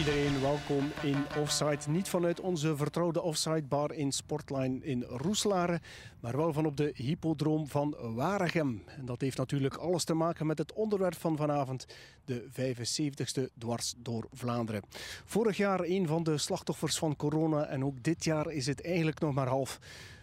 iedereen, 0.00 0.40
welkom 0.40 0.92
in 1.02 1.24
Offside. 1.38 1.78
Niet 1.88 2.08
vanuit 2.08 2.40
onze 2.40 2.76
vertrouwde 2.76 3.22
Offside 3.22 3.62
bar 3.62 3.92
in 3.92 4.12
Sportline 4.12 4.78
in 4.82 5.02
Roeselare, 5.02 5.80
maar 6.20 6.36
wel 6.36 6.52
van 6.52 6.66
op 6.66 6.76
de 6.76 6.92
hippodroom 6.94 7.68
van 7.68 7.96
Waregem. 8.14 8.82
En 8.86 9.04
dat 9.04 9.20
heeft 9.20 9.36
natuurlijk 9.36 9.76
alles 9.76 10.04
te 10.04 10.14
maken 10.14 10.46
met 10.46 10.58
het 10.58 10.72
onderwerp 10.72 11.14
van 11.14 11.36
vanavond, 11.36 11.86
de 12.24 12.44
75ste 12.50 13.42
dwars 13.58 13.94
door 13.96 14.28
Vlaanderen. 14.32 14.82
Vorig 15.24 15.56
jaar 15.56 15.80
een 15.80 16.06
van 16.06 16.22
de 16.22 16.38
slachtoffers 16.38 16.98
van 16.98 17.16
corona 17.16 17.64
en 17.64 17.84
ook 17.84 18.02
dit 18.02 18.24
jaar 18.24 18.50
is 18.50 18.66
het 18.66 18.84
eigenlijk 18.84 19.20
nog 19.20 19.34
maar 19.34 19.48
half. 19.48 19.78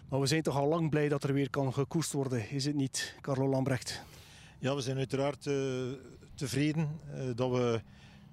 Maar 0.09 0.19
we 0.19 0.27
zijn 0.27 0.41
toch 0.41 0.57
al 0.57 0.67
lang 0.67 0.89
blij 0.89 1.09
dat 1.09 1.23
er 1.23 1.33
weer 1.33 1.49
kan 1.49 1.73
gekoest 1.73 2.11
worden, 2.11 2.49
is 2.49 2.65
het 2.65 2.75
niet, 2.75 3.15
Carlo 3.21 3.47
Lambrecht? 3.47 4.03
Ja, 4.59 4.75
we 4.75 4.81
zijn 4.81 4.97
uiteraard 4.97 5.45
uh, 5.45 5.55
tevreden 6.35 6.99
uh, 7.15 7.21
dat 7.35 7.51
we 7.51 7.81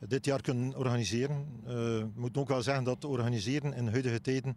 dit 0.08 0.24
jaar 0.24 0.40
kunnen 0.40 0.76
organiseren. 0.76 1.46
Ik 1.98 2.16
moet 2.16 2.36
ook 2.36 2.48
wel 2.48 2.62
zeggen 2.62 2.84
dat 2.84 3.04
organiseren 3.04 3.72
in 3.72 3.88
huidige 3.88 4.20
tijden 4.20 4.56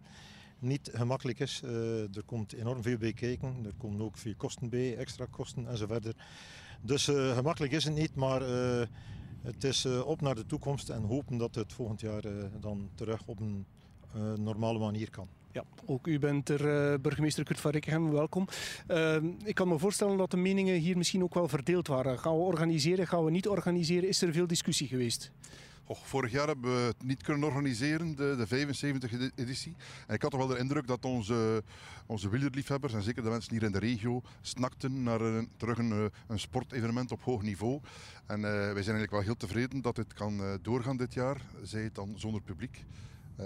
niet 0.58 0.90
gemakkelijk 0.92 1.38
is. 1.38 1.62
Uh, 1.64 2.16
er 2.16 2.22
komt 2.24 2.52
enorm 2.52 2.82
veel 2.82 2.98
bij 2.98 3.12
kijken. 3.12 3.56
Er 3.64 3.74
komen 3.78 4.00
ook 4.00 4.16
veel 4.16 4.34
kosten 4.36 4.68
bij, 4.68 4.96
extra 4.96 5.26
kosten 5.30 5.68
enzovoort. 5.68 6.14
Dus 6.80 7.08
uh, 7.08 7.34
gemakkelijk 7.34 7.72
is 7.72 7.84
het 7.84 7.94
niet, 7.94 8.14
maar 8.14 8.42
het 9.42 9.64
is 9.64 9.86
op 9.86 10.20
naar 10.20 10.34
de 10.34 10.46
toekomst 10.46 10.88
en 10.88 11.02
hopen 11.02 11.38
dat 11.38 11.54
het 11.54 11.72
volgend 11.72 12.00
jaar 12.00 12.22
dan 12.60 12.90
terug 12.94 13.22
op 13.26 13.40
een 13.40 13.66
normale 14.36 14.78
manier 14.78 15.10
kan. 15.10 15.28
Ja, 15.52 15.64
ook 15.86 16.06
u 16.06 16.18
bent 16.18 16.48
er, 16.48 16.92
uh, 16.92 16.98
burgemeester 17.00 17.44
Kurt 17.44 17.60
van 17.60 17.70
Rikkenhem, 17.70 18.10
welkom. 18.10 18.48
Uh, 18.88 19.16
ik 19.44 19.54
kan 19.54 19.68
me 19.68 19.78
voorstellen 19.78 20.16
dat 20.16 20.30
de 20.30 20.36
meningen 20.36 20.74
hier 20.74 20.96
misschien 20.96 21.22
ook 21.22 21.34
wel 21.34 21.48
verdeeld 21.48 21.86
waren. 21.86 22.18
Gaan 22.18 22.32
we 22.32 22.38
organiseren, 22.38 23.06
gaan 23.06 23.24
we 23.24 23.30
niet 23.30 23.48
organiseren? 23.48 24.08
Is 24.08 24.22
er 24.22 24.32
veel 24.32 24.46
discussie 24.46 24.88
geweest? 24.88 25.32
Och, 25.84 26.06
vorig 26.06 26.32
jaar 26.32 26.46
hebben 26.46 26.74
we 26.74 26.80
het 26.80 27.02
niet 27.02 27.22
kunnen 27.22 27.48
organiseren, 27.48 28.16
de, 28.16 28.46
de 28.46 28.66
75e 28.66 29.34
editie. 29.34 29.74
En 30.06 30.14
ik 30.14 30.22
had 30.22 30.30
toch 30.30 30.40
wel 30.40 30.48
de 30.48 30.58
indruk 30.58 30.86
dat 30.86 31.04
onze, 31.04 31.62
onze 32.06 32.28
wielerliefhebbers, 32.28 32.94
en 32.94 33.02
zeker 33.02 33.22
de 33.22 33.30
mensen 33.30 33.52
hier 33.52 33.62
in 33.62 33.72
de 33.72 33.78
regio, 33.78 34.22
snakten 34.40 35.02
naar 35.02 35.20
een, 35.20 35.50
terug 35.56 35.78
een, 35.78 35.92
eh, 35.92 36.04
een 36.26 36.38
sportevenement 36.38 37.12
op 37.12 37.22
hoog 37.22 37.42
niveau. 37.42 37.80
En 38.26 38.36
uh, 38.36 38.42
wij 38.42 38.62
zijn 38.62 38.74
eigenlijk 38.74 39.10
wel 39.10 39.20
heel 39.20 39.36
tevreden 39.36 39.80
dat 39.80 39.96
dit 39.96 40.14
kan 40.14 40.58
doorgaan 40.62 40.96
dit 40.96 41.14
jaar, 41.14 41.40
zij 41.62 41.82
het 41.82 41.94
dan 41.94 42.12
zonder 42.16 42.42
publiek. 42.42 42.84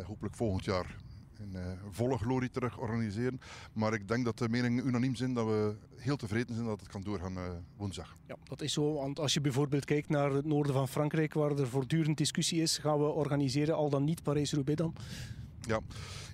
hopelijk 0.06 0.34
volgend 0.34 0.64
jaar 0.64 0.96
in 1.42 1.52
uh, 1.54 1.60
volle 1.90 2.18
glorie 2.18 2.50
terug 2.50 2.78
organiseren. 2.78 3.40
Maar 3.72 3.94
ik 3.94 4.08
denk 4.08 4.24
dat 4.24 4.38
de 4.38 4.48
meningen 4.48 4.86
unaniem 4.86 5.14
zijn 5.14 5.34
dat 5.34 5.46
we 5.46 5.74
heel 5.96 6.16
tevreden 6.16 6.54
zijn 6.54 6.66
dat 6.66 6.80
het 6.80 6.88
kan 6.88 7.02
doorgaan 7.02 7.36
uh, 7.36 7.42
woensdag. 7.76 8.16
Ja, 8.26 8.36
dat 8.44 8.62
is 8.62 8.72
zo. 8.72 8.92
Want 8.94 9.18
als 9.18 9.34
je 9.34 9.40
bijvoorbeeld 9.40 9.84
kijkt 9.84 10.08
naar 10.08 10.30
het 10.30 10.44
noorden 10.44 10.72
van 10.72 10.88
Frankrijk, 10.88 11.34
waar 11.34 11.50
er 11.50 11.68
voortdurend 11.68 12.16
discussie 12.16 12.62
is, 12.62 12.78
gaan 12.78 12.98
we 12.98 13.04
organiseren 13.04 13.74
al 13.74 13.90
dan 13.90 14.04
niet 14.04 14.22
Parijs-Roubaix 14.22 14.78
dan? 14.78 14.94
Ja. 15.66 15.80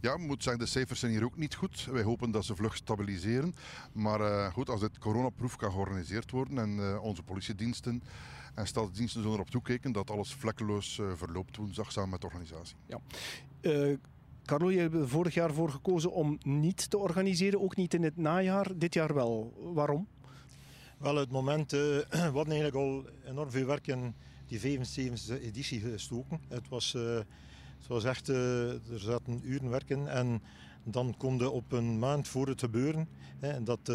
ja, 0.00 0.12
ik 0.12 0.18
moet 0.18 0.42
zeggen, 0.42 0.64
de 0.64 0.70
cijfers 0.70 1.00
zijn 1.00 1.12
hier 1.12 1.24
ook 1.24 1.36
niet 1.36 1.54
goed. 1.54 1.84
Wij 1.84 2.02
hopen 2.02 2.30
dat 2.30 2.44
ze 2.44 2.56
vlug 2.56 2.76
stabiliseren. 2.76 3.54
Maar 3.92 4.20
uh, 4.20 4.52
goed, 4.52 4.70
als 4.70 4.80
dit 4.80 4.98
coronaproef 4.98 5.56
kan 5.56 5.72
georganiseerd 5.72 6.30
worden 6.30 6.58
en 6.58 6.76
uh, 6.76 7.02
onze 7.02 7.22
politiediensten 7.22 8.02
en 8.54 8.66
stadsdiensten 8.66 9.20
zullen 9.20 9.36
erop 9.36 9.50
toekijken 9.50 9.92
dat 9.92 10.10
alles 10.10 10.34
vlekkeloos 10.34 10.98
uh, 10.98 11.12
verloopt 11.14 11.56
woensdag 11.56 11.92
samen 11.92 12.10
met 12.10 12.20
de 12.20 12.26
organisatie. 12.26 12.76
Ja. 12.86 13.00
Carlo, 14.48 14.70
je 14.70 14.78
hebt 14.78 14.94
er 14.94 15.08
vorig 15.08 15.34
jaar 15.34 15.52
voor 15.52 15.70
gekozen 15.70 16.12
om 16.12 16.38
niet 16.42 16.90
te 16.90 16.98
organiseren, 16.98 17.60
ook 17.60 17.76
niet 17.76 17.94
in 17.94 18.02
het 18.02 18.16
najaar. 18.16 18.70
Dit 18.76 18.94
jaar 18.94 19.14
wel. 19.14 19.52
Waarom? 19.74 20.06
Wel, 20.98 21.16
het 21.16 21.30
moment, 21.30 21.72
uh, 21.72 21.80
we 22.10 22.16
hadden 22.32 22.54
eigenlijk 22.54 22.74
al 22.74 23.04
enorm 23.24 23.50
veel 23.50 23.66
werk 23.66 23.86
in 23.86 24.14
die 24.46 24.60
75e 24.60 25.42
editie 25.42 25.80
gestoken. 25.80 26.40
Het 26.48 26.68
was, 26.68 26.94
uh, 26.94 27.18
het 27.88 28.04
echt, 28.04 28.28
uh, 28.28 28.70
er 28.70 29.00
zaten 29.00 29.40
uren 29.44 29.70
werk 29.70 29.90
in 29.90 30.08
en 30.08 30.42
dan 30.84 31.14
kon 31.16 31.38
je 31.38 31.50
op 31.50 31.72
een 31.72 31.98
maand 31.98 32.28
voor 32.28 32.48
het 32.48 32.60
gebeuren, 32.60 33.08
hè, 33.38 33.62
dat, 33.62 33.86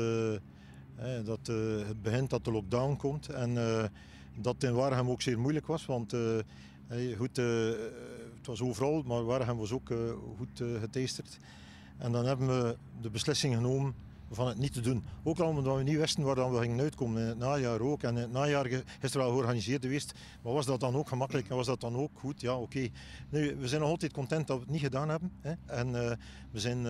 dat 1.26 1.48
het 1.88 2.02
begint 2.02 2.30
dat 2.30 2.46
de 2.46 2.52
lockdown 2.52 2.96
komt 2.96 3.30
en 3.30 3.54
dat 4.36 4.64
in 4.64 4.74
Waregem 4.74 5.10
ook 5.10 5.22
zeer 5.22 5.40
moeilijk 5.40 5.68
was, 5.68 5.86
want 5.86 6.16
goed, 7.18 7.42
het 8.48 8.60
was 8.60 8.70
overal, 8.70 9.04
maar 9.06 9.24
Waregem 9.24 9.58
was 9.58 9.72
ook 9.72 9.94
goed 10.38 10.80
geteisterd. 10.80 11.40
En 11.98 12.12
dan 12.12 12.26
hebben 12.26 12.48
we 12.48 12.78
de 13.02 13.10
beslissing 13.10 13.56
genomen 13.56 13.94
van 14.32 14.48
het 14.48 14.58
niet 14.58 14.74
te 14.74 14.82
doen. 14.82 15.04
Ook 15.24 15.40
al 15.40 15.48
omdat 15.48 15.78
we 15.78 15.84
niet 15.84 15.98
wisten 15.98 16.24
waar 16.24 16.52
we 16.52 16.60
gingen 16.60 16.80
uitkomen 16.80 17.22
in 17.22 17.28
het 17.28 17.38
najaar 17.38 17.82
ook. 17.82 18.04
En 18.04 18.16
in 18.16 18.22
het 18.22 18.32
najaar 18.32 18.66
is 19.02 19.14
er 19.14 19.18
wel 19.18 19.30
georganiseerd 19.30 19.84
geweest. 19.84 20.14
Maar 20.42 20.54
was 20.54 20.66
dat 20.66 20.80
dan 20.80 20.96
ook 20.96 21.08
gemakkelijk 21.08 21.50
en 21.50 21.56
was 21.56 21.66
dat 21.66 21.82
dan 21.82 21.96
ook 21.96 22.12
goed? 22.14 22.42
Ja, 22.42 22.58
oké. 22.58 22.90
We 23.30 23.68
zijn 23.68 23.82
nog 23.82 23.90
altijd 23.90 24.14
content 24.14 24.48
dat 24.48 24.58
we 24.58 24.64
het 24.64 24.72
niet 24.72 24.82
gedaan 24.82 25.10
hebben. 25.10 25.32
Hè. 25.42 25.54
En 25.66 25.88
uh, 25.88 26.12
we 26.52 26.60
zijn, 26.60 26.86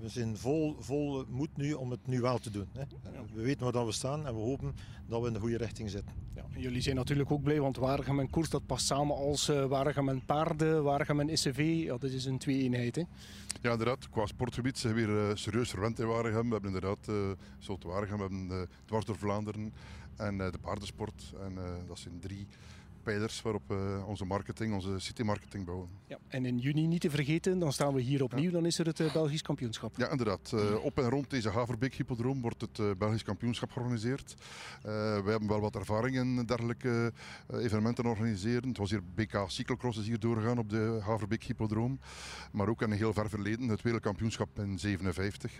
we 0.00 0.08
zijn 0.08 0.36
vol, 0.36 0.76
vol 0.78 1.24
moed 1.28 1.56
nu 1.56 1.72
om 1.72 1.90
het 1.90 2.06
nu 2.06 2.20
wel 2.20 2.38
te 2.38 2.50
doen. 2.50 2.68
Hè. 2.72 2.84
We 3.34 3.42
weten 3.42 3.72
waar 3.72 3.86
we 3.86 3.92
staan 3.92 4.26
en 4.26 4.34
we 4.34 4.40
hopen 4.40 4.74
dat 5.06 5.20
we 5.20 5.26
in 5.26 5.32
de 5.32 5.38
goede 5.40 5.56
richting 5.56 5.90
zitten. 5.90 6.14
Ja, 6.34 6.44
jullie 6.56 6.80
zijn 6.80 6.96
natuurlijk 6.96 7.30
ook 7.30 7.42
blij, 7.42 7.60
want 7.60 7.76
Waregem 7.76 8.20
en 8.20 8.30
Koers 8.30 8.50
dat 8.50 8.66
past 8.66 8.86
samen 8.86 9.16
als 9.16 9.48
uh, 9.48 9.66
Waregem 9.66 10.08
en 10.08 10.24
Paarden, 10.24 10.82
Waregem 10.82 11.20
en 11.20 11.38
SCV. 11.38 11.82
Ja, 11.84 11.98
dat 11.98 12.10
is 12.10 12.24
een 12.24 12.38
twee-eenheid. 12.38 13.04
Ja, 13.62 13.70
inderdaad. 13.70 14.08
Qua 14.08 14.26
sportgebied 14.26 14.78
zijn 14.78 14.94
we 14.94 15.06
weer 15.06 15.36
serieus 15.36 15.70
verwend 15.70 15.98
in 15.98 16.06
Waregem 16.06 16.52
hebben 16.52 16.74
inderdaad 16.74 17.08
uh, 17.08 17.30
Zout 17.58 17.84
Waregem, 17.84 18.16
we 18.16 18.22
hebben 18.22 18.48
uh, 18.50 18.62
Dwars 18.84 19.04
door 19.04 19.16
Vlaanderen 19.16 19.72
en 20.16 20.34
uh, 20.38 20.50
de 20.50 20.58
paardensport. 20.58 21.32
En 21.40 21.58
dat 21.86 21.98
zijn 21.98 22.18
drie 22.20 22.46
pijlers 23.06 23.42
waarop 23.42 23.62
we 23.66 24.02
onze 24.06 24.24
marketing, 24.24 24.74
onze 24.74 24.98
citymarketing 24.98 25.64
bouwen. 25.64 25.88
Ja, 26.06 26.18
en 26.28 26.44
in 26.46 26.58
juni 26.58 26.86
niet 26.86 27.00
te 27.00 27.10
vergeten, 27.10 27.58
dan 27.58 27.72
staan 27.72 27.94
we 27.94 28.00
hier 28.00 28.22
opnieuw, 28.22 28.44
ja. 28.44 28.50
dan 28.50 28.66
is 28.66 28.78
er 28.78 28.86
het 28.86 29.12
Belgisch 29.12 29.42
kampioenschap. 29.42 29.96
Ja, 29.96 30.10
inderdaad. 30.10 30.52
Uh, 30.54 30.84
op 30.84 30.98
en 30.98 31.08
rond 31.08 31.30
deze 31.30 31.50
Haverbeek 31.50 31.94
Hippodroom 31.94 32.40
wordt 32.40 32.60
het 32.60 32.98
Belgisch 32.98 33.22
kampioenschap 33.22 33.70
georganiseerd. 33.70 34.34
Uh, 34.38 34.42
we 35.24 35.30
hebben 35.30 35.48
wel 35.48 35.60
wat 35.60 35.76
ervaring 35.76 36.16
in 36.16 36.44
dergelijke 36.44 37.12
evenementen 37.52 38.06
organiseren. 38.06 38.68
Het 38.68 38.78
was 38.78 38.90
hier 38.90 39.02
BK 39.14 39.44
Cyclocross 39.46 39.98
is 39.98 40.06
hier 40.06 40.20
doorgegaan 40.20 40.58
op 40.58 40.70
de 40.70 41.00
Haverbeek 41.02 41.42
Hippodroom. 41.42 42.00
Maar 42.52 42.68
ook 42.68 42.82
in 42.82 42.90
een 42.90 42.96
heel 42.96 43.12
ver 43.12 43.28
verleden, 43.28 43.68
het 43.68 43.82
wereldkampioenschap 43.82 44.58
in 44.58 44.78
57. 44.78 45.52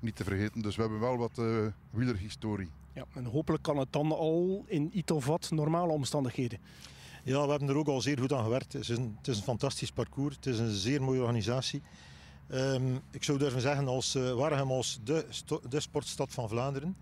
niet 0.00 0.16
te 0.16 0.24
vergeten. 0.24 0.62
Dus 0.62 0.76
we 0.76 0.82
hebben 0.82 1.00
wel 1.00 1.16
wat 1.16 1.42
wielerhistorie. 1.90 2.68
Ja, 2.94 3.04
en 3.14 3.24
hopelijk 3.24 3.62
kan 3.62 3.78
het 3.78 3.92
dan 3.92 4.12
al 4.12 4.64
in 4.66 4.90
iets 4.92 5.12
of 5.12 5.26
wat 5.26 5.50
normale 5.50 5.92
omstandigheden. 5.92 6.58
Ja, 7.24 7.44
we 7.44 7.50
hebben 7.50 7.68
er 7.68 7.76
ook 7.76 7.88
al 7.88 8.00
zeer 8.00 8.18
goed 8.18 8.32
aan 8.32 8.42
gewerkt. 8.42 8.72
Het 8.72 8.82
is 8.82 8.88
een, 8.88 9.14
het 9.18 9.28
is 9.28 9.36
een 9.36 9.42
fantastisch 9.42 9.90
parcours. 9.90 10.36
Het 10.36 10.46
is 10.46 10.58
een 10.58 10.70
zeer 10.70 11.02
mooie 11.02 11.20
organisatie. 11.20 11.82
Um, 12.50 13.00
ik 13.10 13.24
zou 13.24 13.38
durven 13.38 13.60
zeggen 13.60 13.88
als 13.88 14.14
uh, 14.14 14.32
Waregem 14.32 14.70
als 14.70 15.00
de, 15.04 15.26
de 15.68 15.80
sportstad 15.80 16.32
van 16.32 16.48
Vlaanderen. 16.48 16.96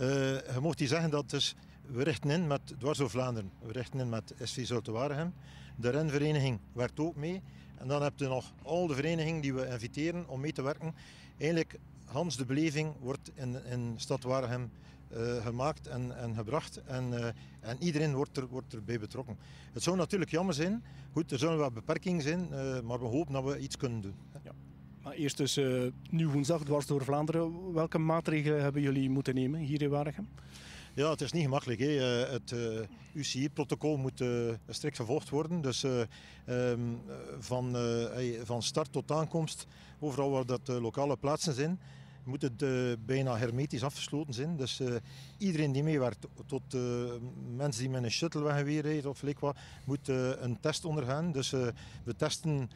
Uh, 0.00 0.06
je 0.54 0.60
mocht 0.60 0.78
hier 0.78 0.88
zeggen 0.88 1.10
dat 1.10 1.30
dus, 1.30 1.54
we 1.86 2.02
richten 2.02 2.30
in 2.30 2.46
met 2.46 2.60
Dwars 2.78 2.98
door 2.98 3.10
Vlaanderen. 3.10 3.50
We 3.58 3.72
richten 3.72 4.00
in 4.00 4.08
met 4.08 4.34
SV 4.42 4.66
Zulte 4.66 4.92
Waregem. 4.92 5.34
De 5.76 5.90
renvereniging 5.90 6.58
werkt 6.72 7.00
ook 7.00 7.16
mee. 7.16 7.42
En 7.76 7.88
dan 7.88 8.02
heb 8.02 8.12
je 8.16 8.28
nog 8.28 8.52
al 8.62 8.86
de 8.86 8.94
verenigingen 8.94 9.40
die 9.40 9.54
we 9.54 9.66
inviteren 9.66 10.28
om 10.28 10.40
mee 10.40 10.52
te 10.52 10.62
werken. 10.62 10.94
Eigenlijk, 11.38 11.78
Hans 12.04 12.36
de 12.36 12.44
beleving 12.44 12.94
wordt 13.00 13.30
in, 13.34 13.64
in 13.64 13.94
stad 13.96 14.22
Waregem 14.22 14.70
uh, 15.16 15.44
gemaakt 15.44 15.86
en, 15.86 16.18
en 16.18 16.34
gebracht. 16.34 16.82
En, 16.84 17.12
uh, 17.12 17.26
en 17.60 17.76
iedereen 17.78 18.14
wordt, 18.14 18.36
er, 18.36 18.46
wordt 18.46 18.74
erbij 18.74 18.98
betrokken. 18.98 19.36
Het 19.72 19.82
zou 19.82 19.96
natuurlijk 19.96 20.30
jammer 20.30 20.54
zijn. 20.54 20.84
Goed, 21.12 21.32
er 21.32 21.38
zullen 21.38 21.58
wel 21.58 21.70
beperkingen 21.70 22.22
zijn, 22.22 22.48
uh, 22.50 22.80
maar 22.80 22.98
we 22.98 23.06
hopen 23.06 23.32
dat 23.32 23.44
we 23.44 23.58
iets 23.58 23.76
kunnen 23.76 24.00
doen. 24.00 24.14
Ja. 24.44 24.52
Maar 25.02 25.12
eerst 25.12 25.36
dus 25.36 25.60
nu 26.10 26.28
woensdag 26.28 26.62
dwars 26.64 26.86
door 26.86 27.04
Vlaanderen. 27.04 27.72
Welke 27.72 27.98
maatregelen 27.98 28.62
hebben 28.62 28.82
jullie 28.82 29.10
moeten 29.10 29.34
nemen 29.34 29.60
hier 29.60 29.82
in 29.82 29.90
Waregem? 29.90 30.28
Ja, 30.94 31.10
het 31.10 31.20
is 31.20 31.32
niet 31.32 31.42
gemakkelijk. 31.42 31.80
Hè. 31.80 31.86
Het 31.86 32.50
uh, 32.50 32.80
UCI-protocol 33.12 33.96
moet 33.96 34.20
uh, 34.20 34.52
strikt 34.68 34.96
gevolgd 34.96 35.28
worden. 35.28 35.60
Dus 35.60 35.84
uh, 35.84 36.00
um, 36.46 37.00
van, 37.38 37.76
van 38.42 38.62
start 38.62 38.92
tot 38.92 39.10
aankomst, 39.10 39.66
overal 39.98 40.30
waar 40.30 40.46
dat 40.46 40.68
lokale 40.68 41.16
plaatsen 41.16 41.54
zijn, 41.54 41.80
moet 42.28 42.42
het 42.42 42.62
uh, 42.62 42.92
bijna 43.06 43.36
hermetisch 43.36 43.82
afgesloten 43.82 44.34
zijn. 44.34 44.56
Dus 44.56 44.80
uh, 44.80 44.94
iedereen 45.38 45.72
die 45.72 45.82
meewerkt, 45.82 46.26
tot 46.46 46.74
uh, 46.74 46.82
mensen 47.56 47.82
die 47.82 47.90
met 47.90 48.02
een 48.02 48.10
shuttle 48.10 48.42
wegrijden 48.42 49.10
of 49.10 49.22
like 49.22 49.40
wat, 49.40 49.56
moet 49.84 50.08
een 50.08 50.60
test 50.60 50.84
ondergaan. 50.84 51.32
Dus 51.32 51.50
we 52.04 52.16
testen 52.16 52.70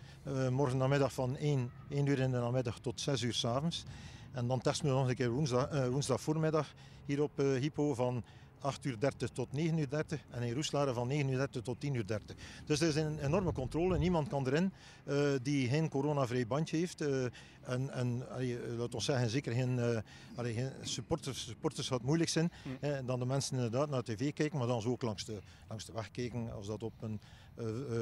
morgen 0.50 0.78
namiddag 0.78 1.12
van 1.12 1.36
1, 1.36 1.70
1 1.88 2.06
uur 2.06 2.18
in 2.18 2.30
de 2.30 2.38
namiddag 2.38 2.78
tot 2.78 3.00
6 3.00 3.22
uur 3.22 3.34
s 3.34 3.44
avonds. 3.44 3.84
En 4.32 4.46
dan 4.46 4.60
testen 4.60 4.86
we 4.86 4.92
nog 4.92 5.08
een 5.08 5.14
keer 5.14 5.30
woensdag, 5.30 5.88
woensdag 5.88 6.20
voormiddag 6.20 6.74
hier 7.04 7.22
op 7.22 7.36
Hypo 7.36 7.94
van 7.94 8.24
8 8.62 8.84
uur 8.84 8.98
30 8.98 9.30
tot 9.30 9.52
9 9.52 9.78
uur 9.78 9.88
30 9.88 10.20
en 10.30 10.42
in 10.42 10.54
Roeselare 10.54 10.92
van 10.92 11.08
9 11.08 11.28
uur 11.28 11.36
30 11.36 11.62
tot 11.62 11.80
10 11.80 11.94
uur 11.94 12.06
30. 12.06 12.36
Dus 12.64 12.80
er 12.80 12.88
is 12.88 12.94
een 12.94 13.18
enorme 13.18 13.52
controle. 13.52 13.98
Niemand 13.98 14.28
kan 14.28 14.46
erin 14.46 14.72
uh, 15.04 15.30
die 15.42 15.68
geen 15.68 15.88
coronavrij 15.88 16.46
bandje 16.46 16.76
heeft. 16.76 17.02
Uh, 17.02 17.24
en, 17.62 17.90
en 17.90 18.30
allee, 18.30 18.58
laat 18.76 18.94
ons 18.94 19.04
zeggen, 19.04 19.30
zeker 19.30 19.52
geen, 19.52 20.02
allee, 20.34 20.54
geen 20.54 20.70
supporters. 20.80 21.44
Supporters 21.44 21.88
gaat 21.88 22.02
moeilijk 22.02 22.30
zijn. 22.30 22.52
Mm. 22.64 22.76
Hè, 22.80 23.04
dan 23.04 23.18
de 23.18 23.26
mensen 23.26 23.56
inderdaad 23.56 23.90
naar 23.90 24.02
tv 24.02 24.32
kijken, 24.32 24.58
maar 24.58 24.66
dan 24.66 24.82
zo 24.82 24.90
ook 24.90 25.02
langs 25.02 25.24
de, 25.24 25.38
langs 25.68 25.84
de 25.84 25.92
weg 25.92 26.10
kijken. 26.10 26.52
Als 26.52 26.66
dat 26.66 26.82
op 26.82 27.02
een 27.02 27.20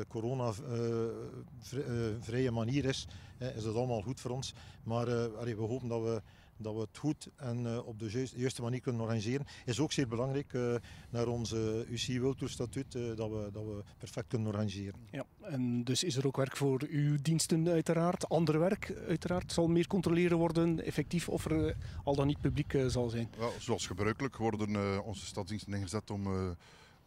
corona-vrije 0.09 2.51
manier 2.51 2.85
is, 2.85 3.07
is 3.39 3.63
dat 3.63 3.75
allemaal 3.75 4.03
goed 4.03 4.21
voor 4.21 4.31
ons. 4.31 4.55
Maar 4.83 5.37
allee, 5.37 5.57
we 5.57 5.63
hopen 5.63 5.89
dat 5.89 6.03
we 6.03 6.23
dat 6.63 6.75
we 6.75 6.81
het 6.81 6.99
goed 6.99 7.29
en 7.37 7.59
uh, 7.59 7.87
op 7.87 7.99
de 7.99 8.29
juiste 8.37 8.63
manier 8.63 8.81
kunnen 8.81 9.01
organiseren, 9.01 9.47
is 9.65 9.81
ook 9.81 9.93
zeer 9.93 10.09
belangrijk 10.09 10.53
uh, 10.53 10.75
naar 11.11 11.27
onze 11.27 11.87
UCI 11.89 12.21
World 12.21 12.39
Tour 12.39 12.53
statuut, 12.53 12.95
uh, 12.95 13.17
dat, 13.17 13.31
we, 13.31 13.49
dat 13.53 13.65
we 13.65 13.83
perfect 13.99 14.29
kunnen 14.29 14.49
organiseren. 14.49 15.01
Ja, 15.11 15.25
en 15.41 15.85
dus 15.85 16.05
is 16.05 16.17
er 16.17 16.27
ook 16.27 16.37
werk 16.37 16.57
voor 16.57 16.83
uw 16.89 17.17
diensten 17.23 17.69
uiteraard, 17.69 18.29
ander 18.29 18.59
werk 18.59 18.95
uiteraard, 19.09 19.53
zal 19.53 19.69
meer 19.69 19.87
controleren 19.87 20.39
worden 20.39 20.85
effectief 20.85 21.29
of 21.29 21.45
er 21.45 21.77
al 22.05 22.15
dan 22.15 22.27
niet 22.27 22.41
publiek 22.41 22.79
zal 22.87 23.09
zijn? 23.09 23.29
Ja, 23.39 23.49
zoals 23.59 23.87
gebruikelijk 23.87 24.37
worden 24.37 25.05
onze 25.05 25.27
stadsdiensten 25.27 25.75
ingezet 25.75 26.11
om 26.11 26.57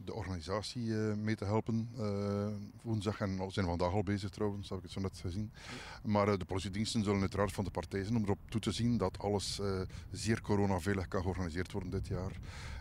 de 0.05 0.13
organisatie 0.13 0.85
uh, 0.85 1.13
mee 1.13 1.35
te 1.35 1.45
helpen. 1.45 1.89
Uh, 1.97 2.47
woensdag 2.81 3.19
en 3.19 3.37
we 3.37 3.51
zijn 3.51 3.65
vandaag 3.65 3.91
al 3.91 4.03
bezig 4.03 4.29
trouwens, 4.29 4.69
heb 4.69 4.77
ik 4.77 4.83
het 4.83 4.93
zo 4.93 4.99
net 4.99 5.17
gezien. 5.17 5.51
Maar 6.03 6.27
uh, 6.27 6.37
de 6.37 6.45
politiediensten 6.45 7.03
zullen 7.03 7.19
uiteraard 7.19 7.51
van 7.51 7.63
de 7.63 7.71
partij 7.71 8.03
zijn 8.03 8.15
om 8.15 8.23
erop 8.23 8.39
toe 8.49 8.61
te 8.61 8.71
zien 8.71 8.97
dat 8.97 9.19
alles 9.19 9.61
zeer 10.11 10.41
coronaveilig 10.41 11.07
kan 11.07 11.21
georganiseerd 11.21 11.71
worden 11.71 11.89
dit 11.89 12.07
jaar. 12.07 12.31